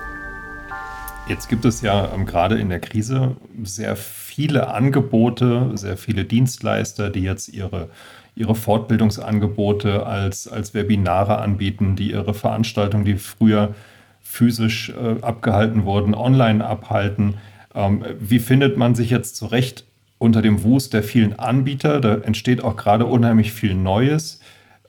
Jetzt 1.25 1.47
gibt 1.47 1.63
es 1.63 1.81
ja 1.81 2.11
ähm, 2.13 2.25
gerade 2.25 2.59
in 2.59 2.67
der 2.67 2.81
Krise 2.81 3.37
sehr 3.63 3.95
viele 3.95 4.67
Angebote, 4.67 5.71
sehr 5.75 5.95
viele 5.95 6.25
Dienstleister, 6.25 7.09
die 7.09 7.21
jetzt 7.21 7.47
ihre, 7.47 7.89
ihre 8.35 8.55
Fortbildungsangebote 8.55 10.05
als, 10.05 10.49
als 10.49 10.73
Webinare 10.73 11.37
anbieten, 11.37 11.95
die 11.95 12.11
ihre 12.11 12.33
Veranstaltungen, 12.33 13.05
die 13.05 13.15
früher 13.15 13.73
physisch 14.21 14.89
äh, 14.89 15.21
abgehalten 15.21 15.85
wurden, 15.85 16.13
online 16.13 16.65
abhalten. 16.65 17.35
Ähm, 17.73 18.03
wie 18.19 18.39
findet 18.39 18.77
man 18.77 18.93
sich 18.93 19.09
jetzt 19.09 19.37
zurecht 19.37 19.85
unter 20.17 20.41
dem 20.41 20.63
Wust 20.63 20.93
der 20.93 21.03
vielen 21.03 21.39
Anbieter? 21.39 22.01
Da 22.01 22.15
entsteht 22.15 22.63
auch 22.63 22.75
gerade 22.75 23.05
unheimlich 23.05 23.53
viel 23.53 23.75
Neues. 23.75 24.41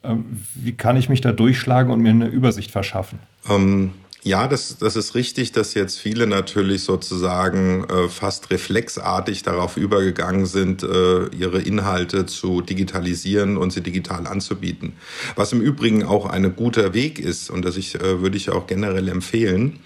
Ähm, 0.03 0.41
wie 0.53 0.73
kann 0.73 0.97
ich 0.97 1.07
mich 1.07 1.21
da 1.21 1.31
durchschlagen 1.31 1.93
und 1.93 2.01
mir 2.01 2.09
eine 2.09 2.27
Übersicht 2.27 2.71
verschaffen? 2.71 3.19
Ähm, 3.49 3.91
ja, 4.25 4.47
das, 4.47 4.77
das 4.79 4.95
ist 4.95 5.13
richtig, 5.13 5.51
dass 5.51 5.75
jetzt 5.75 5.99
viele 5.99 6.25
natürlich 6.25 6.81
sozusagen 6.81 7.83
äh, 7.83 8.09
fast 8.09 8.49
reflexartig 8.49 9.43
darauf 9.43 9.77
übergegangen 9.77 10.47
sind, 10.47 10.81
äh, 10.81 11.27
ihre 11.27 11.61
Inhalte 11.61 12.25
zu 12.25 12.61
digitalisieren 12.61 13.55
und 13.55 13.71
sie 13.71 13.81
digital 13.81 14.25
anzubieten. 14.25 14.93
Was 15.35 15.53
im 15.53 15.61
Übrigen 15.61 16.03
auch 16.03 16.25
ein 16.25 16.55
guter 16.55 16.95
Weg 16.95 17.19
ist 17.19 17.51
und 17.51 17.63
das 17.63 17.77
ich, 17.77 17.93
äh, 18.01 18.19
würde 18.19 18.35
ich 18.35 18.49
auch 18.49 18.65
generell 18.65 19.09
empfehlen. 19.09 19.79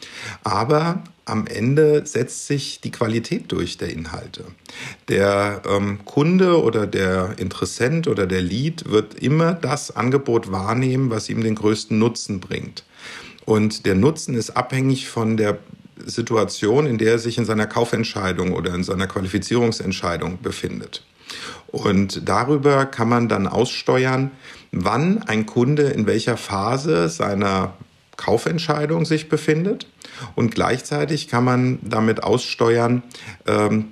Aber 0.45 1.03
am 1.25 1.45
Ende 1.45 2.05
setzt 2.05 2.47
sich 2.47 2.79
die 2.79 2.91
Qualität 2.91 3.51
durch 3.51 3.77
der 3.77 3.89
Inhalte. 3.89 4.45
Der 5.09 5.63
ähm, 5.67 5.99
Kunde 6.05 6.63
oder 6.63 6.87
der 6.87 7.35
Interessent 7.39 8.07
oder 8.07 8.25
der 8.25 8.41
Lead 8.41 8.89
wird 8.89 9.15
immer 9.15 9.53
das 9.53 9.93
Angebot 9.93 10.49
wahrnehmen, 10.49 11.09
was 11.09 11.27
ihm 11.27 11.43
den 11.43 11.55
größten 11.55 11.99
Nutzen 11.99 12.39
bringt. 12.39 12.85
Und 13.49 13.87
der 13.87 13.95
Nutzen 13.95 14.35
ist 14.35 14.51
abhängig 14.51 15.09
von 15.09 15.35
der 15.35 15.57
Situation, 16.05 16.85
in 16.85 16.99
der 16.99 17.13
er 17.13 17.17
sich 17.17 17.39
in 17.39 17.45
seiner 17.45 17.65
Kaufentscheidung 17.65 18.53
oder 18.53 18.75
in 18.75 18.83
seiner 18.83 19.07
Qualifizierungsentscheidung 19.07 20.39
befindet. 20.43 21.03
Und 21.65 22.29
darüber 22.29 22.85
kann 22.85 23.09
man 23.09 23.27
dann 23.27 23.47
aussteuern, 23.47 24.29
wann 24.71 25.23
ein 25.23 25.47
Kunde 25.47 25.87
in 25.87 26.05
welcher 26.05 26.37
Phase 26.37 27.09
seiner 27.09 27.73
Kaufentscheidung 28.17 29.05
sich 29.05 29.29
befindet. 29.29 29.87
Und 30.35 30.53
gleichzeitig 30.53 31.27
kann 31.27 31.43
man 31.43 31.79
damit 31.81 32.21
aussteuern, 32.21 33.01
ähm, 33.47 33.87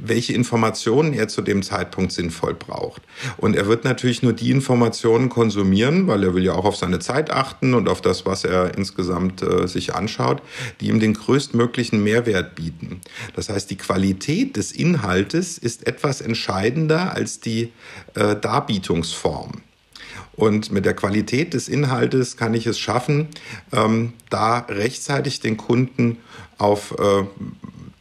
welche 0.00 0.32
Informationen 0.32 1.12
er 1.12 1.28
zu 1.28 1.42
dem 1.42 1.62
Zeitpunkt 1.62 2.12
sinnvoll 2.12 2.54
braucht. 2.54 3.02
Und 3.36 3.56
er 3.56 3.66
wird 3.66 3.84
natürlich 3.84 4.22
nur 4.22 4.32
die 4.32 4.50
Informationen 4.50 5.28
konsumieren, 5.28 6.06
weil 6.06 6.22
er 6.24 6.34
will 6.34 6.44
ja 6.44 6.52
auch 6.52 6.64
auf 6.64 6.76
seine 6.76 6.98
Zeit 6.98 7.30
achten 7.30 7.74
und 7.74 7.88
auf 7.88 8.00
das, 8.00 8.26
was 8.26 8.44
er 8.44 8.76
insgesamt 8.76 9.42
äh, 9.42 9.66
sich 9.68 9.94
anschaut, 9.94 10.42
die 10.80 10.88
ihm 10.88 11.00
den 11.00 11.14
größtmöglichen 11.14 12.02
Mehrwert 12.02 12.54
bieten. 12.54 13.00
Das 13.34 13.48
heißt, 13.48 13.70
die 13.70 13.76
Qualität 13.76 14.56
des 14.56 14.72
Inhaltes 14.72 15.58
ist 15.58 15.86
etwas 15.86 16.20
entscheidender 16.20 17.14
als 17.14 17.40
die 17.40 17.72
äh, 18.14 18.36
Darbietungsform. 18.36 19.62
Und 20.34 20.72
mit 20.72 20.86
der 20.86 20.94
Qualität 20.94 21.54
des 21.54 21.68
Inhaltes 21.68 22.36
kann 22.36 22.54
ich 22.54 22.66
es 22.66 22.78
schaffen, 22.78 23.28
ähm, 23.72 24.14
da 24.30 24.60
rechtzeitig 24.60 25.40
den 25.40 25.56
Kunden 25.56 26.18
auf 26.58 26.92
äh, 26.98 27.24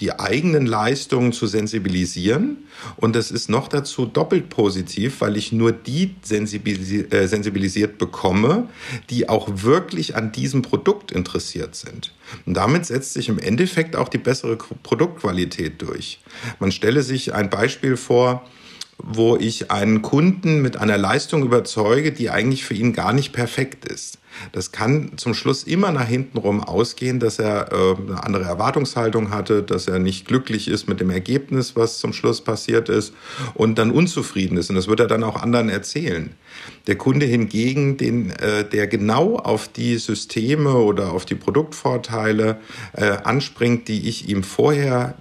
die 0.02 0.20
eigenen 0.20 0.66
Leistungen 0.66 1.32
zu 1.32 1.46
sensibilisieren. 1.46 2.58
Und 2.98 3.16
das 3.16 3.30
ist 3.32 3.50
noch 3.50 3.68
dazu 3.68 4.06
doppelt 4.06 4.50
positiv, 4.50 5.22
weil 5.22 5.38
ich 5.38 5.52
nur 5.52 5.72
die 5.72 6.16
äh, 6.30 7.28
sensibilisiert 7.28 7.98
bekomme, 8.00 8.68
die 9.12 9.30
auch 9.30 9.48
wirklich 9.64 10.16
an 10.16 10.32
diesem 10.32 10.64
Produkt 10.64 11.12
interessiert 11.12 11.76
sind. 11.76 12.14
Und 12.46 12.56
damit 12.56 12.88
setzt 12.88 13.14
sich 13.14 13.30
im 13.30 13.38
Endeffekt 13.38 13.96
auch 13.96 14.10
die 14.10 14.18
bessere 14.18 14.58
Produktqualität 14.58 15.82
durch. 15.82 16.20
Man 16.60 16.72
stelle 16.72 17.04
sich 17.04 17.34
ein 17.34 17.50
Beispiel 17.50 17.96
vor, 17.96 18.44
wo 18.98 19.38
ich 19.38 19.72
einen 19.72 20.02
Kunden 20.02 20.62
mit 20.62 20.78
einer 20.78 20.98
Leistung 20.98 21.44
überzeuge, 21.44 22.12
die 22.12 22.30
eigentlich 22.30 22.64
für 22.64 22.74
ihn 22.74 22.94
gar 22.94 23.14
nicht 23.14 23.34
perfekt 23.34 23.86
ist. 23.86 24.21
Das 24.52 24.72
kann 24.72 25.12
zum 25.18 25.34
Schluss 25.34 25.64
immer 25.64 25.92
nach 25.92 26.08
hinten 26.08 26.38
rum 26.38 26.64
ausgehen, 26.64 27.20
dass 27.20 27.40
er 27.40 27.72
äh, 27.72 27.96
eine 27.96 28.24
andere 28.24 28.44
Erwartungshaltung 28.44 29.32
hatte, 29.32 29.64
dass 29.64 29.88
er 29.88 30.00
nicht 30.00 30.28
glücklich 30.28 30.68
ist 30.68 30.88
mit 30.88 31.00
dem 31.00 31.10
Ergebnis, 31.10 31.76
was 31.76 32.00
zum 32.00 32.14
Schluss 32.14 32.42
passiert 32.42 32.90
ist 32.90 33.14
und 33.54 33.78
dann 33.78 33.92
unzufrieden 33.92 34.58
ist. 34.58 34.70
Und 34.70 34.76
das 34.76 34.88
wird 34.88 35.00
er 35.00 35.08
dann 35.08 35.24
auch 35.24 35.42
anderen 35.42 35.70
erzählen. 35.70 36.36
Der 36.88 36.96
Kunde 36.96 37.26
hingegen, 37.26 37.98
den, 37.98 38.32
äh, 38.32 38.68
der 38.68 38.88
genau 38.88 39.38
auf 39.38 39.68
die 39.68 39.98
Systeme 39.98 40.74
oder 40.74 41.12
auf 41.12 41.26
die 41.26 41.36
Produktvorteile 41.36 42.60
äh, 42.94 43.06
anspringt, 43.24 43.88
die 43.88 44.08
ich 44.08 44.30
ihm 44.30 44.44
vorher 44.44 45.16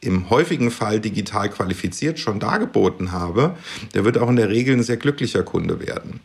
im 0.00 0.30
häufigen 0.30 0.70
Fall 0.70 1.00
digital 1.00 1.50
qualifiziert 1.50 2.18
schon 2.18 2.38
dargeboten 2.38 3.12
habe, 3.12 3.56
der 3.94 4.04
wird 4.04 4.18
auch 4.18 4.28
in 4.28 4.36
der 4.36 4.48
Regel 4.48 4.76
ein 4.76 4.82
sehr 4.82 4.96
glücklicher 4.96 5.42
Kunde 5.42 5.84
werden. 5.84 6.20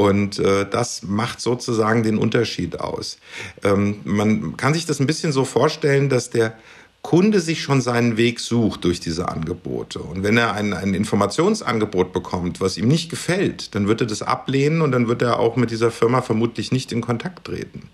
Und 0.00 0.38
äh, 0.38 0.64
das 0.64 1.02
macht 1.02 1.42
sozusagen 1.42 2.02
den 2.02 2.16
Unterschied 2.16 2.80
aus. 2.80 3.18
Ähm, 3.62 4.00
man 4.04 4.56
kann 4.56 4.72
sich 4.72 4.86
das 4.86 4.98
ein 4.98 5.06
bisschen 5.06 5.30
so 5.30 5.44
vorstellen, 5.44 6.08
dass 6.08 6.30
der 6.30 6.54
Kunde 7.02 7.40
sich 7.40 7.62
schon 7.62 7.80
seinen 7.80 8.18
Weg 8.18 8.40
sucht 8.40 8.84
durch 8.84 9.00
diese 9.00 9.28
Angebote. 9.28 10.00
Und 10.00 10.22
wenn 10.22 10.36
er 10.36 10.52
ein, 10.52 10.74
ein 10.74 10.92
Informationsangebot 10.92 12.12
bekommt, 12.12 12.60
was 12.60 12.76
ihm 12.76 12.88
nicht 12.88 13.08
gefällt, 13.08 13.74
dann 13.74 13.88
wird 13.88 14.02
er 14.02 14.06
das 14.06 14.20
ablehnen 14.20 14.82
und 14.82 14.92
dann 14.92 15.08
wird 15.08 15.22
er 15.22 15.38
auch 15.38 15.56
mit 15.56 15.70
dieser 15.70 15.90
Firma 15.90 16.20
vermutlich 16.20 16.72
nicht 16.72 16.92
in 16.92 17.00
Kontakt 17.00 17.46
treten. 17.46 17.88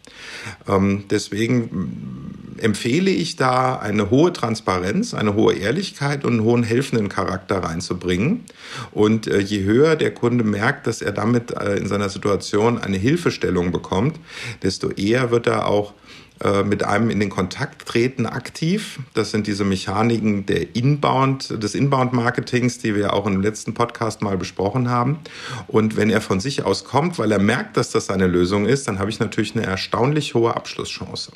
Ähm, 0.69 1.05
deswegen 1.09 2.57
empfehle 2.59 3.11
ich 3.11 3.37
da 3.37 3.77
eine 3.77 4.11
hohe 4.11 4.33
Transparenz, 4.33 5.15
eine 5.15 5.35
hohe 5.35 5.55
Ehrlichkeit 5.55 6.25
und 6.25 6.35
einen 6.35 6.43
hohen 6.43 6.63
helfenden 6.65 7.09
Charakter 7.09 7.59
reinzubringen. 7.59 8.45
Und 8.91 9.29
äh, 9.29 9.39
je 9.39 9.63
höher 9.63 9.95
der 9.95 10.13
Kunde 10.15 10.43
merkt, 10.43 10.87
dass 10.89 11.01
er 11.01 11.13
damit 11.13 11.53
äh, 11.53 11.77
in 11.77 11.87
seiner 11.87 12.09
Situation 12.09 12.79
eine 12.79 12.97
Hilfestellung 12.97 13.71
bekommt, 13.71 14.19
desto 14.63 14.91
eher 14.91 15.31
wird 15.31 15.47
er 15.47 15.69
auch 15.69 15.95
mit 16.65 16.85
einem 16.85 17.09
in 17.11 17.19
den 17.19 17.31
Kontakt 17.31 17.87
treten 17.87 18.27
aktiv. 18.27 19.01
Das 19.15 19.31
sind 19.31 19.47
diese 19.47 19.65
Mechaniken 19.65 20.45
der 20.45 20.77
Inbound, 20.77 21.63
des 21.63 21.75
Inbound-Marketings, 21.75 22.79
die 22.79 22.95
wir 22.95 23.15
auch 23.15 23.27
im 23.27 23.41
letzten 23.41 23.73
Podcast 23.73 24.21
mal 24.21 24.37
besprochen 24.37 24.91
haben. 24.91 25.19
Und 25.67 25.97
wenn 25.97 26.11
er 26.11 26.21
von 26.21 26.41
sich 26.41 26.65
aus 26.65 26.85
kommt, 26.85 27.19
weil 27.19 27.33
er 27.33 27.39
merkt, 27.39 27.77
dass 27.77 27.91
das 27.91 28.07
seine 28.07 28.27
Lösung 28.27 28.67
ist, 28.67 28.87
dann 28.87 28.99
habe 28.99 29.09
ich 29.09 29.19
natürlich 29.19 29.57
eine 29.57 29.65
erstaunlich 29.65 30.35
hohe 30.35 30.55
Abschlusschance. 30.55 31.33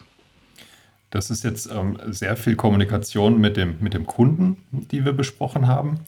Das 1.11 1.31
ist 1.31 1.45
jetzt 1.45 1.71
ähm, 1.73 1.99
sehr 2.07 2.37
viel 2.37 2.55
Kommunikation 2.55 3.41
mit 3.41 3.57
dem, 3.57 3.77
mit 3.81 3.95
dem 3.95 4.07
Kunden, 4.07 4.59
die 4.71 5.05
wir 5.05 5.13
besprochen 5.13 5.67
haben. 5.67 6.01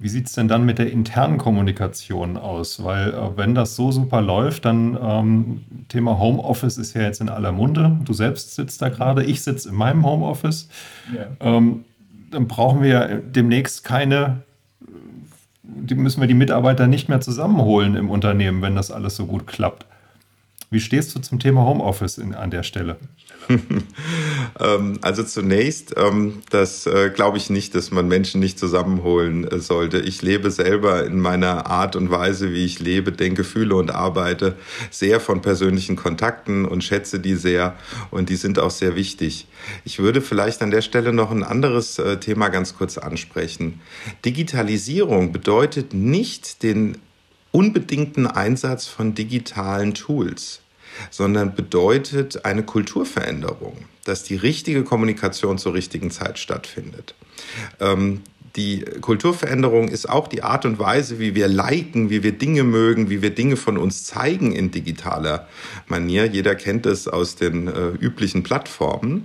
Wie 0.00 0.08
sieht 0.08 0.26
es 0.28 0.32
denn 0.32 0.46
dann 0.46 0.64
mit 0.64 0.78
der 0.78 0.92
internen 0.92 1.38
Kommunikation 1.38 2.36
aus? 2.36 2.84
Weil 2.84 3.08
äh, 3.08 3.36
wenn 3.36 3.54
das 3.56 3.74
so 3.74 3.90
super 3.90 4.20
läuft, 4.20 4.64
dann 4.64 4.96
ähm, 5.00 5.64
Thema 5.88 6.18
Homeoffice 6.20 6.78
ist 6.78 6.94
ja 6.94 7.02
jetzt 7.02 7.20
in 7.20 7.28
aller 7.28 7.50
Munde. 7.50 7.98
Du 8.04 8.12
selbst 8.12 8.54
sitzt 8.54 8.80
da 8.80 8.90
gerade, 8.90 9.24
ich 9.24 9.42
sitze 9.42 9.70
in 9.70 9.74
meinem 9.74 10.06
Homeoffice. 10.06 10.68
Ja. 11.14 11.26
Ähm, 11.40 11.84
dann 12.30 12.46
brauchen 12.46 12.82
wir 12.82 13.22
demnächst 13.24 13.82
keine, 13.82 14.42
die 15.62 15.96
müssen 15.96 16.20
wir 16.20 16.28
die 16.28 16.34
Mitarbeiter 16.34 16.86
nicht 16.86 17.08
mehr 17.08 17.20
zusammenholen 17.20 17.96
im 17.96 18.10
Unternehmen, 18.10 18.62
wenn 18.62 18.76
das 18.76 18.92
alles 18.92 19.16
so 19.16 19.26
gut 19.26 19.46
klappt. 19.48 19.86
Wie 20.70 20.80
stehst 20.80 21.14
du 21.14 21.20
zum 21.20 21.38
Thema 21.38 21.64
Homeoffice 21.64 22.18
in, 22.18 22.34
an 22.34 22.50
der 22.50 22.62
Stelle? 22.62 22.98
Ähm, 24.60 24.98
also 25.02 25.22
zunächst, 25.22 25.94
ähm, 25.96 26.42
das 26.50 26.86
äh, 26.86 27.10
glaube 27.14 27.36
ich 27.38 27.50
nicht, 27.50 27.74
dass 27.74 27.90
man 27.90 28.08
Menschen 28.08 28.40
nicht 28.40 28.58
zusammenholen 28.58 29.46
äh, 29.46 29.60
sollte. 29.60 29.98
Ich 30.00 30.22
lebe 30.22 30.50
selber 30.50 31.04
in 31.06 31.20
meiner 31.20 31.66
Art 31.66 31.94
und 31.94 32.10
Weise, 32.10 32.52
wie 32.52 32.64
ich 32.64 32.80
lebe, 32.80 33.12
denke, 33.12 33.44
fühle 33.44 33.76
und 33.76 33.90
arbeite, 33.90 34.56
sehr 34.90 35.20
von 35.20 35.42
persönlichen 35.42 35.96
Kontakten 35.96 36.64
und 36.64 36.82
schätze 36.82 37.20
die 37.20 37.34
sehr 37.34 37.76
und 38.10 38.30
die 38.30 38.36
sind 38.36 38.58
auch 38.58 38.70
sehr 38.70 38.96
wichtig. 38.96 39.46
Ich 39.84 39.98
würde 39.98 40.22
vielleicht 40.22 40.62
an 40.62 40.70
der 40.70 40.82
Stelle 40.82 41.12
noch 41.12 41.30
ein 41.30 41.44
anderes 41.44 41.98
äh, 41.98 42.18
Thema 42.18 42.48
ganz 42.48 42.76
kurz 42.76 42.98
ansprechen. 42.98 43.80
Digitalisierung 44.24 45.30
bedeutet 45.30 45.94
nicht 45.94 46.62
den 46.62 46.98
unbedingten 47.52 48.26
Einsatz 48.26 48.86
von 48.86 49.14
digitalen 49.14 49.94
Tools 49.94 50.62
sondern 51.10 51.54
bedeutet 51.54 52.44
eine 52.44 52.62
Kulturveränderung, 52.62 53.84
dass 54.04 54.24
die 54.24 54.36
richtige 54.36 54.84
Kommunikation 54.84 55.58
zur 55.58 55.74
richtigen 55.74 56.10
Zeit 56.10 56.38
stattfindet. 56.38 57.14
Ähm, 57.80 58.22
die 58.58 58.84
Kulturveränderung 59.00 59.86
ist 59.86 60.10
auch 60.10 60.26
die 60.26 60.42
Art 60.42 60.64
und 60.64 60.80
Weise, 60.80 61.20
wie 61.20 61.36
wir 61.36 61.46
liken, 61.46 62.10
wie 62.10 62.24
wir 62.24 62.32
Dinge 62.32 62.64
mögen, 62.64 63.08
wie 63.08 63.22
wir 63.22 63.30
Dinge 63.30 63.56
von 63.56 63.78
uns 63.78 64.02
zeigen 64.02 64.50
in 64.50 64.72
digitaler 64.72 65.46
Manier. 65.86 66.26
Jeder 66.26 66.56
kennt 66.56 66.84
es 66.84 67.06
aus 67.06 67.36
den 67.36 67.68
äh, 67.68 67.90
üblichen 68.00 68.42
Plattformen. 68.42 69.22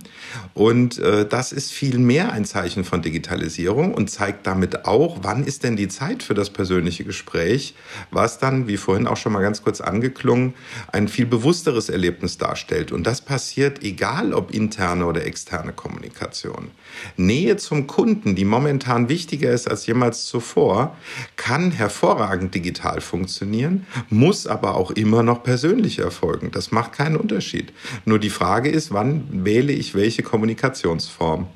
Und 0.54 1.00
äh, 1.00 1.26
das 1.26 1.50
ist 1.50 1.72
viel 1.72 1.98
mehr 1.98 2.32
ein 2.32 2.44
Zeichen 2.44 2.84
von 2.84 3.02
Digitalisierung 3.02 3.92
und 3.92 4.08
zeigt 4.08 4.46
damit 4.46 4.84
auch, 4.84 5.18
wann 5.22 5.42
ist 5.42 5.64
denn 5.64 5.74
die 5.74 5.88
Zeit 5.88 6.22
für 6.22 6.34
das 6.34 6.50
persönliche 6.50 7.02
Gespräch, 7.02 7.74
was 8.12 8.38
dann, 8.38 8.68
wie 8.68 8.76
vorhin 8.76 9.08
auch 9.08 9.16
schon 9.16 9.32
mal 9.32 9.42
ganz 9.42 9.62
kurz 9.62 9.80
angeklungen, 9.80 10.54
ein 10.92 11.08
viel 11.08 11.26
bewussteres 11.26 11.88
Erlebnis 11.88 12.38
darstellt. 12.38 12.92
Und 12.92 13.04
das 13.04 13.20
passiert 13.20 13.82
egal 13.82 14.32
ob 14.32 14.54
interne 14.54 15.06
oder 15.06 15.26
externe 15.26 15.72
Kommunikation. 15.72 16.70
Nähe 17.16 17.56
zum 17.56 17.86
Kunden, 17.86 18.34
die 18.34 18.44
momentan 18.44 19.08
wichtiger 19.08 19.52
ist 19.52 19.68
als 19.68 19.86
jemals 19.86 20.26
zuvor, 20.26 20.96
kann 21.36 21.70
hervorragend 21.70 22.54
digital 22.54 23.00
funktionieren, 23.00 23.86
muss 24.10 24.46
aber 24.46 24.74
auch 24.74 24.90
immer 24.90 25.22
noch 25.22 25.42
persönlich 25.42 25.98
erfolgen. 25.98 26.50
Das 26.50 26.70
macht 26.72 26.92
keinen 26.92 27.16
Unterschied. 27.16 27.72
Nur 28.04 28.18
die 28.18 28.30
Frage 28.30 28.70
ist, 28.70 28.92
wann 28.92 29.44
wähle 29.44 29.72
ich 29.72 29.94
welche 29.94 30.22
Kommunikationsform? 30.22 31.48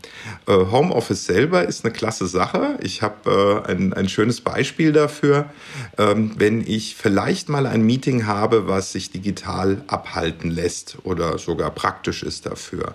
Äh, 0.46 0.52
Homeoffice 0.52 1.24
selber 1.24 1.64
ist 1.64 1.84
eine 1.84 1.92
klasse 1.92 2.26
Sache. 2.26 2.78
Ich 2.82 3.02
habe 3.02 3.64
äh, 3.66 3.70
ein, 3.70 3.92
ein 3.92 4.08
schönes 4.08 4.40
Beispiel 4.40 4.92
dafür. 4.92 5.50
Ähm, 5.96 6.32
wenn 6.36 6.60
ich 6.66 6.96
vielleicht 6.96 7.48
mal 7.48 7.66
ein 7.66 7.82
Meeting 7.82 8.26
habe, 8.26 8.68
was 8.68 8.92
sich 8.92 9.10
digital 9.10 9.82
abhalten 9.86 10.50
lässt 10.50 10.98
oder 11.04 11.38
sogar 11.38 11.70
praktisch 11.70 12.22
ist 12.22 12.46
dafür 12.46 12.94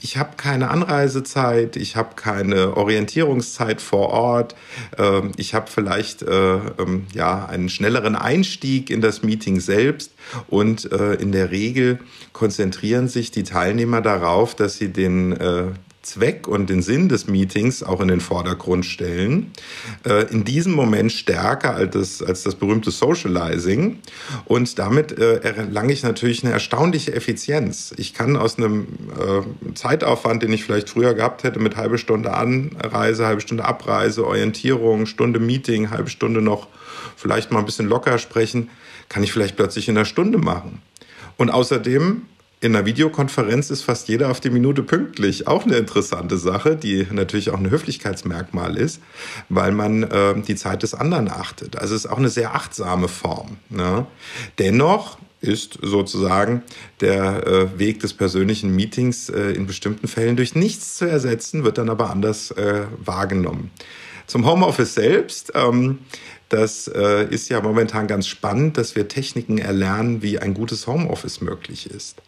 ich 0.00 0.16
habe 0.16 0.30
keine 0.36 0.70
Anreisezeit, 0.70 1.76
ich 1.76 1.96
habe 1.96 2.14
keine 2.16 2.76
Orientierungszeit 2.76 3.80
vor 3.80 4.08
Ort, 4.08 4.54
ähm, 4.98 5.32
ich 5.36 5.54
habe 5.54 5.70
vielleicht 5.70 6.22
äh, 6.22 6.54
ähm, 6.56 7.06
ja 7.14 7.46
einen 7.46 7.68
schnelleren 7.68 8.16
Einstieg 8.16 8.90
in 8.90 9.00
das 9.00 9.22
Meeting 9.22 9.60
selbst. 9.60 10.12
Und 10.48 10.90
äh, 10.92 11.14
in 11.14 11.32
der 11.32 11.50
Regel 11.50 11.98
konzentrieren 12.32 13.08
sich 13.08 13.30
die 13.30 13.42
Teilnehmer 13.42 14.00
darauf, 14.00 14.54
dass 14.54 14.76
sie 14.76 14.88
den 14.88 15.32
äh, 15.32 15.64
Zweck 16.02 16.48
und 16.48 16.70
den 16.70 16.80
Sinn 16.80 17.10
des 17.10 17.26
Meetings 17.26 17.82
auch 17.82 18.00
in 18.00 18.08
den 18.08 18.20
Vordergrund 18.20 18.86
stellen. 18.86 19.52
Äh, 20.06 20.32
in 20.32 20.44
diesem 20.44 20.72
Moment 20.72 21.12
stärker 21.12 21.74
als 21.74 21.90
das, 21.92 22.22
als 22.22 22.42
das 22.42 22.54
berühmte 22.54 22.90
Socializing. 22.90 23.98
Und 24.46 24.78
damit 24.78 25.18
äh, 25.18 25.40
erlange 25.40 25.92
ich 25.92 26.02
natürlich 26.02 26.42
eine 26.42 26.52
erstaunliche 26.54 27.14
Effizienz. 27.14 27.92
Ich 27.98 28.14
kann 28.14 28.36
aus 28.36 28.56
einem 28.56 28.86
äh, 29.18 29.74
Zeitaufwand, 29.74 30.42
den 30.42 30.52
ich 30.54 30.64
vielleicht 30.64 30.88
früher 30.88 31.12
gehabt 31.12 31.44
hätte, 31.44 31.58
mit 31.58 31.76
halbe 31.76 31.98
Stunde 31.98 32.32
Anreise, 32.32 33.26
halbe 33.26 33.42
Stunde 33.42 33.66
Abreise, 33.66 34.26
Orientierung, 34.26 35.04
Stunde 35.04 35.38
Meeting, 35.38 35.90
halbe 35.90 36.08
Stunde 36.08 36.40
noch 36.40 36.68
vielleicht 37.16 37.50
mal 37.50 37.58
ein 37.58 37.66
bisschen 37.66 37.88
locker 37.88 38.16
sprechen, 38.18 38.70
kann 39.10 39.22
ich 39.22 39.32
vielleicht 39.32 39.56
plötzlich 39.56 39.88
in 39.88 39.98
einer 39.98 40.06
Stunde 40.06 40.38
machen. 40.38 40.80
Und 41.36 41.50
außerdem 41.50 42.22
in 42.60 42.76
einer 42.76 42.84
Videokonferenz 42.84 43.70
ist 43.70 43.82
fast 43.82 44.08
jeder 44.08 44.30
auf 44.30 44.40
die 44.40 44.50
Minute 44.50 44.82
pünktlich. 44.82 45.46
Auch 45.46 45.64
eine 45.64 45.76
interessante 45.76 46.36
Sache, 46.36 46.76
die 46.76 47.06
natürlich 47.10 47.50
auch 47.50 47.58
ein 47.58 47.70
Höflichkeitsmerkmal 47.70 48.76
ist, 48.76 49.00
weil 49.48 49.72
man 49.72 50.02
äh, 50.02 50.40
die 50.42 50.56
Zeit 50.56 50.82
des 50.82 50.92
anderen 50.92 51.28
achtet. 51.28 51.76
Also 51.78 51.94
es 51.94 52.04
ist 52.04 52.10
auch 52.10 52.18
eine 52.18 52.28
sehr 52.28 52.54
achtsame 52.54 53.08
Form. 53.08 53.56
Ne? 53.70 54.06
Dennoch 54.58 55.16
ist 55.40 55.78
sozusagen 55.80 56.62
der 57.00 57.46
äh, 57.46 57.78
Weg 57.78 58.00
des 58.00 58.12
persönlichen 58.12 58.76
Meetings 58.76 59.30
äh, 59.30 59.52
in 59.52 59.66
bestimmten 59.66 60.06
Fällen 60.06 60.36
durch 60.36 60.54
nichts 60.54 60.98
zu 60.98 61.06
ersetzen, 61.06 61.64
wird 61.64 61.78
dann 61.78 61.88
aber 61.88 62.10
anders 62.10 62.50
äh, 62.50 62.82
wahrgenommen. 62.98 63.70
Zum 64.26 64.46
Homeoffice 64.46 64.94
selbst. 64.94 65.52
Ähm, 65.54 66.00
das 66.50 66.88
äh, 66.88 67.26
ist 67.30 67.48
ja 67.48 67.60
momentan 67.60 68.08
ganz 68.08 68.26
spannend, 68.26 68.76
dass 68.76 68.96
wir 68.96 69.06
Techniken 69.06 69.58
erlernen, 69.58 70.20
wie 70.20 70.40
ein 70.40 70.52
gutes 70.52 70.88
Homeoffice 70.88 71.40
möglich 71.40 71.88
ist. 71.88 72.20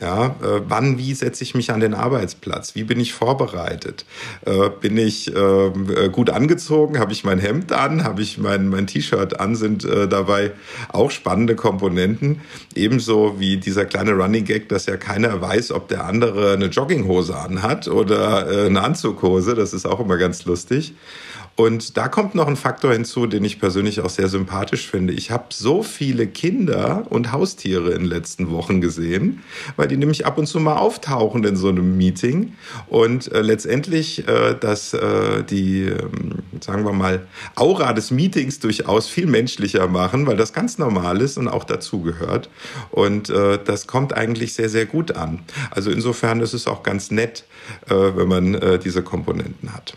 Ja, 0.00 0.36
äh, 0.42 0.60
wann, 0.68 0.98
wie 0.98 1.14
setze 1.14 1.44
ich 1.44 1.54
mich 1.54 1.72
an 1.72 1.80
den 1.80 1.94
Arbeitsplatz? 1.94 2.74
Wie 2.74 2.84
bin 2.84 3.00
ich 3.00 3.14
vorbereitet? 3.14 4.04
Äh, 4.44 4.68
bin 4.68 4.98
ich 4.98 5.34
ähm, 5.34 5.86
äh, 5.96 6.08
gut 6.10 6.28
angezogen? 6.28 6.98
Habe 6.98 7.12
ich 7.12 7.24
mein 7.24 7.38
Hemd 7.38 7.72
an? 7.72 8.04
Habe 8.04 8.20
ich 8.20 8.36
mein, 8.36 8.68
mein 8.68 8.86
T-Shirt 8.86 9.40
an? 9.40 9.54
Sind 9.54 9.84
äh, 9.84 10.08
dabei 10.08 10.52
auch 10.90 11.10
spannende 11.10 11.56
Komponenten? 11.56 12.42
Ebenso 12.74 13.38
wie 13.38 13.56
dieser 13.56 13.86
kleine 13.86 14.12
Running 14.12 14.44
Gag, 14.44 14.68
dass 14.68 14.86
ja 14.86 14.98
keiner 14.98 15.40
weiß, 15.40 15.72
ob 15.72 15.88
der 15.88 16.04
andere 16.04 16.52
eine 16.52 16.66
Jogginghose 16.66 17.36
anhat 17.36 17.88
oder 17.88 18.50
äh, 18.50 18.66
eine 18.66 18.82
Anzughose. 18.82 19.54
Das 19.54 19.72
ist 19.72 19.86
auch 19.86 20.00
immer 20.00 20.18
ganz 20.18 20.44
lustig. 20.44 20.94
Und 21.56 21.96
da 21.96 22.08
kommt 22.08 22.34
noch 22.34 22.46
ein 22.46 22.56
Faktor 22.56 22.92
hinzu, 22.92 23.26
den 23.26 23.44
ich 23.44 23.60
persönlich 23.60 24.00
auch 24.00 24.08
sehr 24.08 24.28
sympathisch 24.28 24.88
finde. 24.88 25.12
Ich 25.12 25.30
habe 25.30 25.46
so 25.50 25.82
viele 25.82 26.26
Kinder 26.26 27.06
und 27.10 27.32
Haustiere 27.32 27.90
in 27.90 28.02
den 28.02 28.06
letzten 28.06 28.50
Wochen 28.50 28.80
gesehen, 28.80 29.42
weil 29.76 29.88
die 29.88 29.96
nämlich 29.96 30.24
ab 30.24 30.38
und 30.38 30.46
zu 30.46 30.58
mal 30.58 30.76
auftauchen 30.76 31.44
in 31.44 31.56
so 31.56 31.68
einem 31.68 31.96
Meeting 31.98 32.54
und 32.88 33.30
äh, 33.32 33.42
letztendlich 33.42 34.26
äh, 34.26 34.54
dass 34.58 34.94
äh, 34.94 35.42
die, 35.44 35.86
äh, 35.86 35.98
sagen 36.60 36.84
wir 36.84 36.92
mal, 36.92 37.26
Aura 37.56 37.92
des 37.92 38.10
Meetings 38.10 38.60
durchaus 38.60 39.08
viel 39.08 39.26
menschlicher 39.26 39.88
machen, 39.88 40.26
weil 40.26 40.36
das 40.36 40.52
ganz 40.52 40.78
normal 40.78 41.20
ist 41.20 41.36
und 41.38 41.48
auch 41.48 41.64
dazugehört. 41.64 42.50
Und 42.90 43.30
äh, 43.30 43.58
das 43.62 43.86
kommt 43.86 44.12
eigentlich 44.12 44.54
sehr, 44.54 44.68
sehr 44.68 44.86
gut 44.86 45.12
an. 45.16 45.40
Also 45.70 45.90
insofern 45.90 46.40
ist 46.40 46.52
es 46.52 46.66
auch 46.66 46.82
ganz 46.82 47.10
nett, 47.10 47.44
äh, 47.88 47.94
wenn 47.94 48.28
man 48.28 48.54
äh, 48.54 48.78
diese 48.78 49.02
Komponenten 49.02 49.74
hat. 49.74 49.96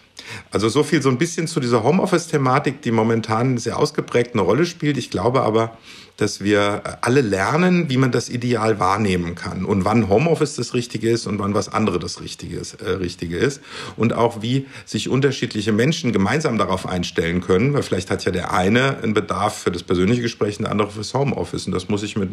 Also 0.52 0.70
so 0.70 0.84
viel 0.84 1.02
so 1.02 1.10
ein 1.10 1.18
bisschen 1.18 1.48
zu 1.48 1.60
dieser 1.60 1.84
Homeoffice-Thematik, 1.84 2.82
die 2.82 2.92
momentan 2.92 3.58
sehr 3.58 3.78
ausgeprägt 3.78 4.34
eine 4.34 4.42
Rolle 4.42 4.66
spielt. 4.66 4.98
Ich 4.98 5.10
glaube 5.10 5.42
aber, 5.42 5.78
dass 6.18 6.44
wir 6.44 6.84
alle 7.02 7.22
lernen, 7.22 7.90
wie 7.90 7.98
man 7.98 8.12
das 8.12 8.30
ideal 8.30 8.80
wahrnehmen 8.80 9.34
kann 9.34 9.66
und 9.66 9.84
wann 9.84 10.10
Homeoffice 10.10 10.56
das 10.56 10.74
Richtige 10.74 11.10
ist 11.10 11.26
und 11.26 11.40
wann 11.40 11.54
was 11.56 11.70
andere 11.70 11.98
das 11.98 12.22
Richtige 12.22 12.58
ist, 12.58 12.82
äh, 12.82 12.90
Richtige 12.92 13.38
ist. 13.38 13.62
Und 13.98 14.14
auch 14.14 14.42
wie 14.42 14.68
sich 14.86 15.10
unterschiedliche 15.10 15.72
Menschen 15.72 16.12
gemeinsam 16.12 16.58
darauf 16.58 16.88
einstellen 16.88 17.42
können, 17.42 17.74
weil 17.74 17.82
vielleicht 17.82 18.12
hat 18.12 18.26
ja 18.26 18.32
der 18.32 18.54
eine 18.54 18.98
einen 19.02 19.14
Bedarf 19.14 19.58
für 19.58 19.72
das 19.72 19.84
persönliche 19.84 20.22
Gespräch, 20.22 20.58
und 20.58 20.64
der 20.64 20.72
andere 20.72 20.92
fürs 20.92 21.14
Homeoffice. 21.14 21.66
Und 21.66 21.72
das 21.72 21.90
muss 21.90 22.04
ich 22.04 22.16
mit, 22.16 22.30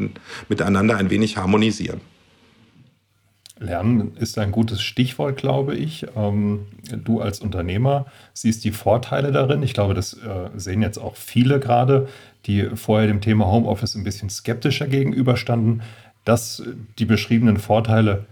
miteinander 0.48 0.96
ein 0.96 1.08
wenig 1.08 1.38
harmonisieren. 1.38 2.00
Lernen 3.60 4.16
ist 4.16 4.38
ein 4.38 4.52
gutes 4.52 4.80
Stichwort, 4.80 5.36
glaube 5.36 5.76
ich. 5.76 6.06
Ähm, 6.16 6.66
du 7.04 7.20
als 7.20 7.40
Unternehmer 7.40 8.06
siehst 8.32 8.64
die 8.64 8.72
Vorteile 8.72 9.32
darin. 9.32 9.62
Ich 9.62 9.74
glaube, 9.74 9.92
das 9.92 10.14
äh, 10.14 10.48
sehen 10.56 10.80
jetzt 10.80 10.98
auch 10.98 11.14
viele 11.14 11.60
gerade, 11.60 12.08
die 12.46 12.70
vorher 12.74 13.06
dem 13.06 13.20
Thema 13.20 13.46
Homeoffice 13.46 13.94
ein 13.94 14.04
bisschen 14.04 14.30
skeptischer 14.30 14.86
gegenüberstanden, 14.86 15.82
dass 16.24 16.62
die 16.98 17.04
beschriebenen 17.04 17.58
Vorteile 17.58 18.24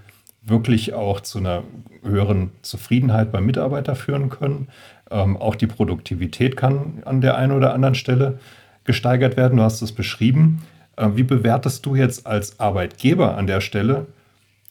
wirklich 0.42 0.94
auch 0.94 1.20
zu 1.20 1.38
einer 1.38 1.62
höheren 2.02 2.50
Zufriedenheit 2.62 3.30
beim 3.30 3.44
Mitarbeiter 3.44 3.96
führen 3.96 4.30
können. 4.30 4.68
Ähm, 5.10 5.36
auch 5.36 5.56
die 5.56 5.66
Produktivität 5.66 6.56
kann 6.56 7.02
an 7.04 7.20
der 7.20 7.36
einen 7.36 7.52
oder 7.52 7.74
anderen 7.74 7.94
Stelle 7.94 8.38
gesteigert 8.84 9.36
werden. 9.36 9.58
Du 9.58 9.62
hast 9.62 9.82
es 9.82 9.92
beschrieben. 9.92 10.62
Äh, 10.96 11.10
wie 11.16 11.22
bewertest 11.22 11.84
du 11.84 11.94
jetzt 11.94 12.26
als 12.26 12.58
Arbeitgeber 12.58 13.36
an 13.36 13.46
der 13.46 13.60
Stelle 13.60 14.06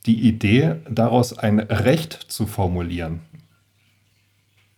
die 0.08 0.28
Idee, 0.28 0.78
daraus 0.90 1.38
ein 1.38 1.60
Recht 1.60 2.14
zu 2.14 2.48
formulieren, 2.48 3.22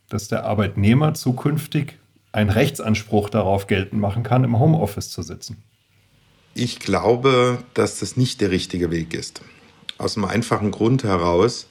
dass 0.10 0.28
der 0.28 0.46
Arbeitnehmer 0.46 1.14
zukünftig 1.14 1.98
einen 2.32 2.50
Rechtsanspruch 2.50 3.30
darauf 3.30 3.68
geltend 3.68 4.02
machen 4.02 4.24
kann, 4.24 4.44
im 4.44 4.60
Homeoffice 4.60 5.10
zu 5.10 5.22
sitzen? 5.22 5.64
Ich 6.54 6.80
glaube, 6.80 7.64
dass 7.74 8.00
das 8.00 8.18
nicht 8.18 8.42
der 8.42 8.52
richtige 8.52 8.92
Weg 8.92 9.14
ist. 9.14 9.42
Aus 9.98 10.18
einem 10.18 10.26
einfachen 10.26 10.72
Grund 10.72 11.04
heraus. 11.04 11.68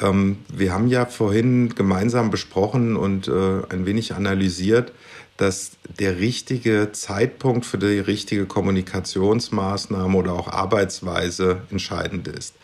Ähm, 0.00 0.38
wir 0.52 0.72
haben 0.72 0.88
ja 0.88 1.06
vorhin 1.06 1.74
gemeinsam 1.74 2.30
besprochen 2.30 2.96
und 2.96 3.28
äh, 3.28 3.62
ein 3.70 3.86
wenig 3.86 4.14
analysiert, 4.14 4.92
dass 5.38 5.70
der 5.98 6.18
richtige 6.18 6.90
Zeitpunkt 6.92 7.64
für 7.64 7.78
die 7.78 8.00
richtige 8.00 8.44
Kommunikationsmaßnahme 8.44 10.16
oder 10.16 10.32
auch 10.32 10.48
Arbeitsweise 10.48 11.62
entscheidend 11.70 12.28
ist. 12.28 12.54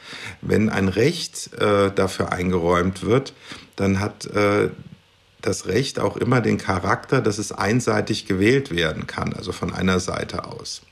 Wenn 0.43 0.69
ein 0.69 0.89
Recht 0.89 1.55
äh, 1.55 1.91
dafür 1.93 2.33
eingeräumt 2.33 3.03
wird, 3.03 3.33
dann 3.77 4.01
hat 4.01 4.27
äh, 4.27 4.69
das 5.41 5.67
Recht 5.67 6.01
auch 6.01 6.17
immer 6.17 6.41
den 6.41 6.59
Charakter, 6.59 7.21
dass 7.21 7.39
es 7.39 7.53
einseitig 7.53 8.27
gewählt 8.27 8.75
werden 8.75 9.07
kann, 9.07 9.33
also 9.35 9.53
von 9.53 9.73
einer 9.73 10.01
Seite 10.01 10.45
aus. 10.47 10.83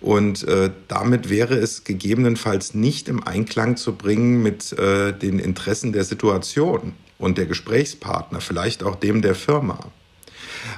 Und 0.00 0.42
äh, 0.44 0.70
damit 0.88 1.30
wäre 1.30 1.54
es 1.54 1.84
gegebenenfalls 1.84 2.74
nicht 2.74 3.08
im 3.08 3.26
Einklang 3.26 3.76
zu 3.76 3.94
bringen 3.94 4.42
mit 4.42 4.72
äh, 4.72 5.12
den 5.12 5.38
Interessen 5.38 5.92
der 5.92 6.04
Situation 6.04 6.92
und 7.18 7.38
der 7.38 7.46
Gesprächspartner, 7.46 8.40
vielleicht 8.40 8.82
auch 8.82 8.96
dem 8.96 9.22
der 9.22 9.34
Firma. 9.34 9.78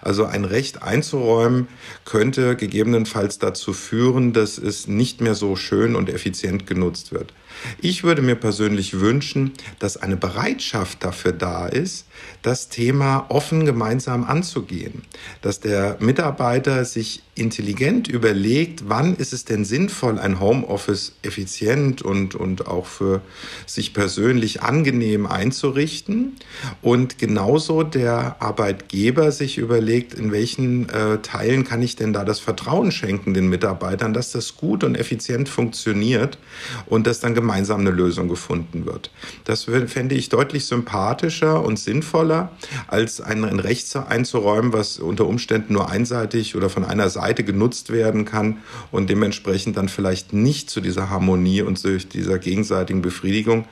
Also 0.02 0.24
ein 0.24 0.44
Recht 0.44 0.82
einzuräumen 0.82 1.68
könnte 2.04 2.56
gegebenenfalls 2.56 3.38
dazu 3.38 3.72
führen, 3.72 4.32
dass 4.32 4.58
es 4.58 4.86
nicht 4.86 5.20
mehr 5.20 5.34
so 5.34 5.56
schön 5.56 5.96
und 5.96 6.08
effizient 6.08 6.66
genutzt 6.66 7.12
wird. 7.12 7.32
Ich 7.80 8.04
würde 8.04 8.22
mir 8.22 8.36
persönlich 8.36 9.00
wünschen, 9.00 9.52
dass 9.78 9.96
eine 9.96 10.16
Bereitschaft 10.16 11.04
dafür 11.04 11.32
da 11.32 11.66
ist, 11.66 12.06
das 12.42 12.68
Thema 12.68 13.26
offen 13.28 13.66
gemeinsam 13.66 14.24
anzugehen, 14.24 15.02
dass 15.42 15.60
der 15.60 15.96
Mitarbeiter 16.00 16.84
sich 16.84 17.22
intelligent 17.34 18.08
überlegt, 18.08 18.88
wann 18.88 19.14
ist 19.14 19.34
es 19.34 19.44
denn 19.44 19.64
sinnvoll, 19.64 20.18
ein 20.18 20.40
Homeoffice 20.40 21.16
effizient 21.22 22.00
und, 22.00 22.34
und 22.34 22.66
auch 22.66 22.86
für 22.86 23.20
sich 23.66 23.92
persönlich 23.92 24.62
angenehm 24.62 25.26
einzurichten. 25.26 26.36
Und 26.80 27.18
genauso 27.18 27.82
der 27.82 28.36
Arbeitgeber 28.40 29.32
sich 29.32 29.58
überlegt, 29.58 30.14
in 30.14 30.32
welchen 30.32 30.88
äh, 30.88 31.18
Teilen 31.18 31.64
kann 31.64 31.82
ich 31.82 31.94
denn 31.96 32.14
da 32.14 32.24
das 32.24 32.40
Vertrauen 32.40 32.90
schenken 32.90 33.34
den 33.34 33.48
Mitarbeitern, 33.48 34.14
dass 34.14 34.32
das 34.32 34.56
gut 34.56 34.82
und 34.82 34.94
effizient 34.94 35.50
funktioniert 35.50 36.38
und 36.86 37.06
dass 37.06 37.20
dann 37.20 37.34
gemeinsam 37.34 37.45
eine 37.50 37.90
Lösung 37.90 38.28
gefunden 38.28 38.86
wird. 38.86 39.10
Das 39.44 39.64
fände 39.64 40.14
ich 40.14 40.28
deutlich 40.28 40.66
sympathischer 40.66 41.64
und 41.64 41.78
sinnvoller, 41.78 42.50
als 42.88 43.20
ein, 43.20 43.44
Recht 43.44 43.94
einzuräumen, 43.96 44.72
was 44.72 44.98
unter 44.98 45.26
Umständen 45.26 45.74
nur 45.74 45.90
einseitig 45.90 46.56
oder 46.56 46.68
von 46.68 46.84
einer 46.84 47.08
Seite 47.08 47.36
Seite 47.36 47.44
genutzt 47.44 47.92
werden 47.92 48.24
kann 48.24 48.58
und 48.90 49.10
dementsprechend 49.10 49.76
dann 49.76 49.88
vielleicht 49.88 50.32
nicht 50.32 50.70
zu 50.70 50.80
dieser 50.80 51.10
Harmonie 51.10 51.62
und 51.62 51.76
zu 51.76 51.98
dieser 51.98 52.38
gegenseitigen 52.38 53.02
Befriedigung 53.02 53.66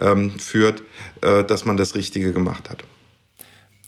ähm, 0.00 0.30
führt, 0.38 0.82
äh, 1.22 1.44
dass 1.44 1.64
man 1.64 1.76
das 1.76 1.94
Richtige 1.94 2.32
gemacht 2.32 2.68
hat. 2.70 2.84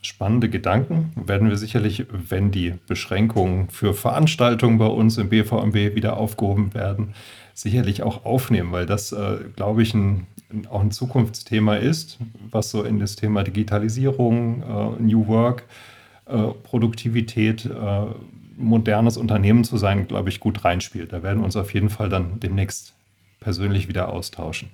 Spannende 0.02 0.48
Gedanken 0.48 1.12
werden 1.14 1.50
wir 1.50 1.58
sicherlich, 1.58 2.06
wenn 2.10 2.50
die 2.50 2.74
Beschränkungen 2.86 3.68
für 3.68 3.92
Veranstaltungen 3.92 4.78
bei 4.78 4.86
uns 4.86 5.18
im 5.18 5.28
BVMW 5.28 5.94
wieder 5.94 6.16
aufgehoben 6.16 6.72
werden, 6.72 7.14
sicherlich 7.54 8.02
auch 8.02 8.24
aufnehmen, 8.24 8.72
weil 8.72 8.86
das, 8.86 9.12
äh, 9.12 9.38
glaube 9.56 9.82
ich, 9.82 9.94
ein, 9.94 10.26
auch 10.68 10.80
ein 10.80 10.90
Zukunftsthema 10.90 11.76
ist, 11.76 12.18
was 12.50 12.70
so 12.70 12.82
in 12.82 12.98
das 12.98 13.16
Thema 13.16 13.44
Digitalisierung, 13.44 14.62
äh, 14.62 15.02
New 15.02 15.26
Work, 15.26 15.64
äh, 16.26 16.48
Produktivität 16.62 17.66
äh, 17.66 18.06
modernes 18.56 19.16
Unternehmen 19.16 19.64
zu 19.64 19.78
sein, 19.78 20.06
glaube 20.06 20.28
ich, 20.28 20.38
gut 20.38 20.64
reinspielt. 20.64 21.12
Da 21.12 21.22
werden 21.22 21.38
wir 21.40 21.44
uns 21.44 21.56
auf 21.56 21.72
jeden 21.72 21.90
Fall 21.90 22.08
dann 22.08 22.40
demnächst 22.40 22.94
persönlich 23.40 23.88
wieder 23.88 24.10
austauschen. 24.10 24.68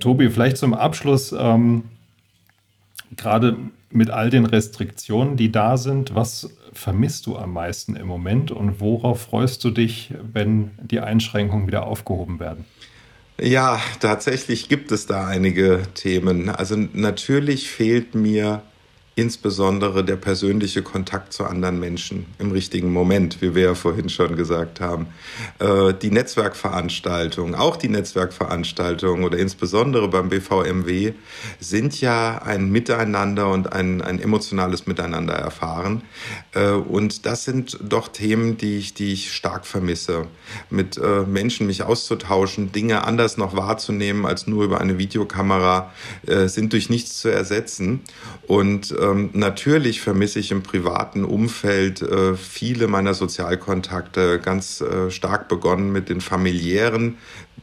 Tobi, 0.00 0.30
vielleicht 0.30 0.56
zum 0.56 0.74
Abschluss, 0.74 1.32
ähm, 1.32 1.84
gerade 3.16 3.56
mit 3.94 4.10
all 4.10 4.30
den 4.30 4.46
Restriktionen, 4.46 5.36
die 5.36 5.52
da 5.52 5.76
sind, 5.76 6.14
was 6.14 6.50
vermisst 6.72 7.26
du 7.26 7.36
am 7.36 7.52
meisten 7.52 7.96
im 7.96 8.06
Moment 8.06 8.50
und 8.50 8.80
worauf 8.80 9.22
freust 9.22 9.62
du 9.64 9.70
dich, 9.70 10.14
wenn 10.32 10.70
die 10.82 11.00
Einschränkungen 11.00 11.66
wieder 11.66 11.86
aufgehoben 11.86 12.40
werden? 12.40 12.64
Ja, 13.40 13.80
tatsächlich 14.00 14.68
gibt 14.68 14.92
es 14.92 15.06
da 15.06 15.26
einige 15.26 15.82
Themen. 15.94 16.48
Also 16.48 16.76
natürlich 16.76 17.70
fehlt 17.70 18.14
mir 18.14 18.62
insbesondere 19.14 20.04
der 20.04 20.16
persönliche 20.16 20.82
Kontakt 20.82 21.34
zu 21.34 21.44
anderen 21.44 21.78
Menschen 21.78 22.26
im 22.38 22.50
richtigen 22.50 22.90
Moment, 22.90 23.42
wie 23.42 23.54
wir 23.54 23.64
ja 23.64 23.74
vorhin 23.74 24.08
schon 24.08 24.36
gesagt 24.36 24.80
haben. 24.80 25.08
Äh, 25.58 25.92
die 25.92 26.10
Netzwerkveranstaltungen, 26.10 27.54
auch 27.54 27.76
die 27.76 27.90
Netzwerkveranstaltungen 27.90 29.24
oder 29.24 29.36
insbesondere 29.36 30.08
beim 30.08 30.30
BVMW 30.30 31.12
sind 31.60 32.00
ja 32.00 32.38
ein 32.38 32.70
Miteinander 32.70 33.50
und 33.50 33.74
ein, 33.74 34.00
ein 34.00 34.18
emotionales 34.18 34.86
Miteinander 34.86 35.34
erfahren. 35.34 36.02
Äh, 36.54 36.70
und 36.70 37.26
das 37.26 37.44
sind 37.44 37.78
doch 37.86 38.08
Themen, 38.08 38.56
die 38.56 38.78
ich, 38.78 38.94
die 38.94 39.12
ich 39.12 39.32
stark 39.32 39.66
vermisse. 39.66 40.26
Mit 40.70 40.96
äh, 40.96 41.24
Menschen 41.26 41.66
mich 41.66 41.82
auszutauschen, 41.82 42.72
Dinge 42.72 43.04
anders 43.04 43.36
noch 43.36 43.54
wahrzunehmen 43.54 44.24
als 44.24 44.46
nur 44.46 44.64
über 44.64 44.80
eine 44.80 44.96
Videokamera, 44.96 45.92
sind 46.46 46.72
durch 46.72 46.88
nichts 46.88 47.18
zu 47.20 47.28
ersetzen. 47.28 48.00
Und 48.46 48.94
ähm, 49.02 49.30
natürlich 49.32 50.00
vermisse 50.00 50.38
ich 50.38 50.50
im 50.50 50.62
privaten 50.62 51.24
Umfeld 51.24 52.02
äh, 52.02 52.34
viele 52.36 52.86
meiner 52.86 53.14
Sozialkontakte, 53.14 54.38
ganz 54.38 54.80
äh, 54.80 55.10
stark 55.10 55.48
begonnen 55.48 55.92
mit 55.92 56.08
den 56.08 56.20
familiären, 56.20 57.18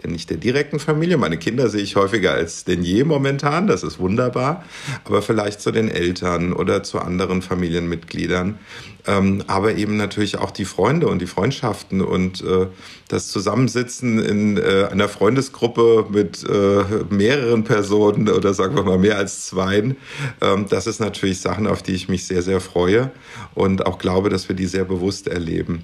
nicht 0.05 0.29
der 0.29 0.37
direkten 0.37 0.79
Familie. 0.79 1.17
Meine 1.17 1.37
Kinder 1.37 1.69
sehe 1.69 1.81
ich 1.81 1.95
häufiger 1.95 2.33
als 2.33 2.65
denn 2.65 2.83
je 2.83 3.03
momentan, 3.03 3.67
das 3.67 3.83
ist 3.83 3.99
wunderbar, 3.99 4.63
aber 5.05 5.21
vielleicht 5.21 5.61
zu 5.61 5.71
den 5.71 5.89
Eltern 5.89 6.53
oder 6.53 6.83
zu 6.83 6.99
anderen 6.99 7.41
Familienmitgliedern. 7.41 8.59
Ähm, 9.07 9.43
aber 9.47 9.75
eben 9.75 9.97
natürlich 9.97 10.37
auch 10.37 10.51
die 10.51 10.65
Freunde 10.65 11.07
und 11.07 11.19
die 11.19 11.27
Freundschaften 11.27 12.01
und 12.01 12.41
äh, 12.41 12.67
das 13.07 13.29
Zusammensitzen 13.29 14.19
in 14.19 14.57
äh, 14.57 14.87
einer 14.91 15.07
Freundesgruppe 15.07 16.05
mit 16.09 16.43
äh, 16.43 16.83
mehreren 17.09 17.63
Personen 17.63 18.27
oder 18.29 18.53
sagen 18.53 18.75
wir 18.75 18.83
mal 18.83 18.97
mehr 18.97 19.17
als 19.17 19.47
zwei, 19.47 19.95
ähm, 20.41 20.65
das 20.69 20.85
ist 20.85 20.99
natürlich 20.99 21.39
Sachen, 21.39 21.65
auf 21.65 21.81
die 21.81 21.93
ich 21.93 22.09
mich 22.09 22.27
sehr, 22.27 22.41
sehr 22.41 22.59
freue 22.59 23.11
und 23.55 23.85
auch 23.85 23.99
glaube, 23.99 24.29
dass 24.29 24.49
wir 24.49 24.55
die 24.55 24.67
sehr 24.67 24.85
bewusst 24.85 25.27
erleben. 25.27 25.83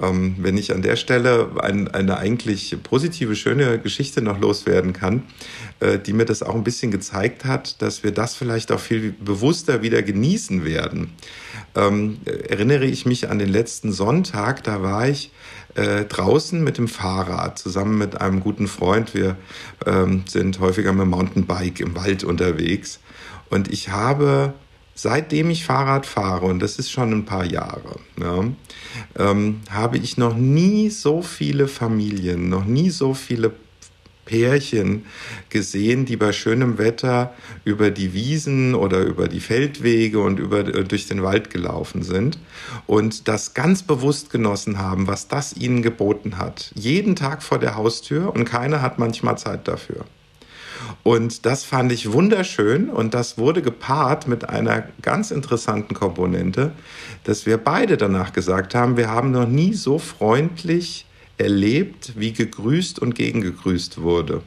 Ähm, 0.00 0.36
wenn 0.38 0.58
ich 0.58 0.74
an 0.74 0.82
der 0.82 0.96
Stelle 0.96 1.50
ein, 1.60 1.88
eine 1.88 2.18
eigentlich 2.18 2.76
positive, 2.82 3.34
schöne 3.34 3.78
Geschichte 3.78 4.20
noch 4.20 4.38
loswerden 4.38 4.92
kann, 4.92 5.22
die 6.04 6.12
mir 6.12 6.24
das 6.24 6.42
auch 6.42 6.54
ein 6.54 6.64
bisschen 6.64 6.90
gezeigt 6.90 7.44
hat, 7.44 7.82
dass 7.82 8.02
wir 8.02 8.10
das 8.10 8.34
vielleicht 8.34 8.72
auch 8.72 8.80
viel 8.80 9.12
bewusster 9.12 9.82
wieder 9.82 10.02
genießen 10.02 10.64
werden. 10.64 11.12
Ähm, 11.74 12.18
erinnere 12.24 12.86
ich 12.86 13.04
mich 13.04 13.28
an 13.28 13.38
den 13.38 13.50
letzten 13.50 13.92
Sonntag, 13.92 14.64
da 14.64 14.82
war 14.82 15.08
ich 15.08 15.32
äh, 15.74 16.04
draußen 16.04 16.64
mit 16.64 16.78
dem 16.78 16.88
Fahrrad 16.88 17.58
zusammen 17.58 17.98
mit 17.98 18.20
einem 18.20 18.40
guten 18.40 18.68
Freund. 18.68 19.14
Wir 19.14 19.36
ähm, 19.84 20.24
sind 20.26 20.60
häufiger 20.60 20.92
mit 20.92 21.02
dem 21.02 21.10
Mountainbike 21.10 21.80
im 21.80 21.94
Wald 21.94 22.24
unterwegs. 22.24 23.00
Und 23.50 23.70
ich 23.70 23.90
habe 23.90 24.54
seitdem 24.96 25.50
ich 25.50 25.64
Fahrrad 25.64 26.06
fahre, 26.06 26.46
und 26.46 26.60
das 26.60 26.78
ist 26.78 26.90
schon 26.90 27.12
ein 27.12 27.24
paar 27.26 27.44
Jahre, 27.44 28.00
ja, 28.18 28.44
ähm, 29.18 29.60
habe 29.70 29.98
ich 29.98 30.16
noch 30.16 30.34
nie 30.34 30.88
so 30.88 31.22
viele 31.22 31.68
Familien, 31.68 32.48
noch 32.48 32.64
nie 32.64 32.90
so 32.90 33.12
viele 33.14 33.52
Pärchen 34.26 35.06
gesehen, 35.48 36.04
die 36.04 36.16
bei 36.16 36.32
schönem 36.32 36.76
Wetter 36.76 37.32
über 37.64 37.90
die 37.90 38.12
Wiesen 38.12 38.74
oder 38.74 39.00
über 39.00 39.28
die 39.28 39.40
Feldwege 39.40 40.20
und 40.20 40.38
über, 40.38 40.58
äh, 40.58 40.84
durch 40.84 41.06
den 41.06 41.22
Wald 41.22 41.48
gelaufen 41.48 42.02
sind 42.02 42.38
und 42.86 43.28
das 43.28 43.54
ganz 43.54 43.82
bewusst 43.82 44.28
genossen 44.28 44.78
haben, 44.78 45.06
was 45.06 45.28
das 45.28 45.56
ihnen 45.56 45.82
geboten 45.82 46.36
hat. 46.36 46.72
Jeden 46.74 47.16
Tag 47.16 47.42
vor 47.42 47.58
der 47.58 47.76
Haustür 47.76 48.34
und 48.34 48.44
keiner 48.44 48.82
hat 48.82 48.98
manchmal 48.98 49.38
Zeit 49.38 49.66
dafür. 49.66 50.04
Und 51.02 51.46
das 51.46 51.64
fand 51.64 51.92
ich 51.92 52.12
wunderschön 52.12 52.90
und 52.90 53.14
das 53.14 53.38
wurde 53.38 53.62
gepaart 53.62 54.28
mit 54.28 54.48
einer 54.48 54.84
ganz 55.02 55.30
interessanten 55.30 55.94
Komponente, 55.94 56.72
dass 57.24 57.46
wir 57.46 57.58
beide 57.58 57.96
danach 57.96 58.32
gesagt 58.32 58.74
haben, 58.74 58.96
wir 58.96 59.08
haben 59.08 59.30
noch 59.30 59.48
nie 59.48 59.72
so 59.72 59.98
freundlich 59.98 61.05
erlebt, 61.38 62.12
wie 62.16 62.32
gegrüßt 62.32 62.98
und 62.98 63.14
gegengegrüßt 63.14 64.00
wurde. 64.00 64.42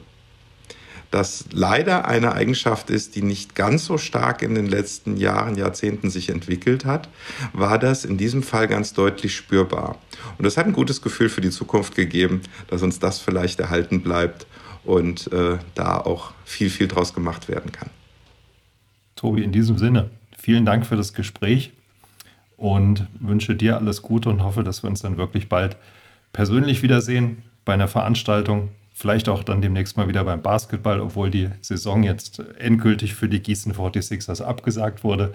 Das 1.10 1.46
leider 1.50 2.06
eine 2.06 2.32
Eigenschaft 2.34 2.88
ist, 2.88 3.16
die 3.16 3.22
nicht 3.22 3.56
ganz 3.56 3.84
so 3.84 3.98
stark 3.98 4.42
in 4.42 4.54
den 4.54 4.66
letzten 4.66 5.16
Jahren, 5.16 5.56
Jahrzehnten 5.56 6.08
sich 6.08 6.28
entwickelt 6.28 6.84
hat, 6.84 7.08
war 7.52 7.78
das 7.80 8.04
in 8.04 8.16
diesem 8.16 8.44
Fall 8.44 8.68
ganz 8.68 8.92
deutlich 8.92 9.34
spürbar. 9.34 9.98
Und 10.38 10.44
das 10.44 10.56
hat 10.56 10.66
ein 10.66 10.72
gutes 10.72 11.02
Gefühl 11.02 11.28
für 11.28 11.40
die 11.40 11.50
Zukunft 11.50 11.96
gegeben, 11.96 12.42
dass 12.68 12.82
uns 12.82 13.00
das 13.00 13.18
vielleicht 13.18 13.58
erhalten 13.58 14.02
bleibt 14.02 14.46
und 14.84 15.32
äh, 15.32 15.58
da 15.74 15.98
auch 15.98 16.32
viel, 16.44 16.70
viel 16.70 16.86
draus 16.86 17.12
gemacht 17.12 17.48
werden 17.48 17.72
kann. 17.72 17.90
Tobi, 19.16 19.42
in 19.42 19.52
diesem 19.52 19.78
Sinne, 19.78 20.10
vielen 20.38 20.64
Dank 20.64 20.86
für 20.86 20.96
das 20.96 21.12
Gespräch 21.12 21.72
und 22.56 23.08
wünsche 23.18 23.56
dir 23.56 23.76
alles 23.76 24.00
Gute 24.02 24.28
und 24.28 24.44
hoffe, 24.44 24.62
dass 24.62 24.84
wir 24.84 24.88
uns 24.88 25.02
dann 25.02 25.16
wirklich 25.16 25.48
bald 25.48 25.76
persönlich 26.32 26.82
wiedersehen 26.82 27.42
bei 27.64 27.74
einer 27.74 27.88
Veranstaltung. 27.88 28.70
Vielleicht 28.92 29.28
auch 29.28 29.42
dann 29.44 29.62
demnächst 29.62 29.96
mal 29.96 30.08
wieder 30.08 30.24
beim 30.24 30.42
Basketball, 30.42 31.00
obwohl 31.00 31.30
die 31.30 31.48
Saison 31.62 32.02
jetzt 32.02 32.42
endgültig 32.58 33.14
für 33.14 33.28
die 33.28 33.40
Gießen 33.40 33.72
46ers 33.72 34.42
abgesagt 34.42 35.04
wurde. 35.04 35.34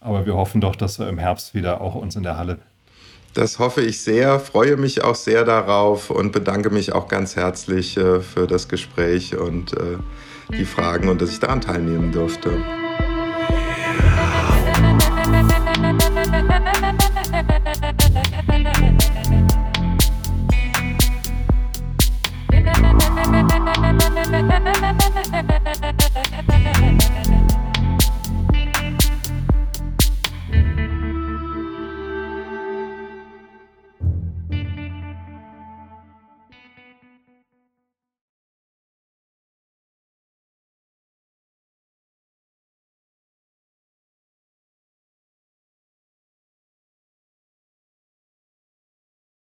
Aber 0.00 0.26
wir 0.26 0.34
hoffen 0.34 0.60
doch, 0.60 0.76
dass 0.76 0.98
wir 0.98 1.08
im 1.08 1.18
Herbst 1.18 1.54
wieder 1.54 1.80
auch 1.80 1.94
uns 1.94 2.16
in 2.16 2.24
der 2.24 2.36
Halle 2.36 2.58
das 3.34 3.58
hoffe 3.58 3.82
ich 3.82 4.00
sehr, 4.00 4.38
freue 4.40 4.76
mich 4.76 5.02
auch 5.02 5.16
sehr 5.16 5.44
darauf 5.44 6.10
und 6.10 6.32
bedanke 6.32 6.70
mich 6.70 6.92
auch 6.92 7.08
ganz 7.08 7.36
herzlich 7.36 7.96
äh, 7.96 8.20
für 8.20 8.46
das 8.46 8.68
Gespräch 8.68 9.36
und 9.36 9.72
äh, 9.74 9.98
die 10.56 10.64
Fragen 10.64 11.08
und 11.08 11.20
dass 11.20 11.30
ich 11.30 11.40
daran 11.40 11.60
teilnehmen 11.60 12.12
durfte. 12.12 12.83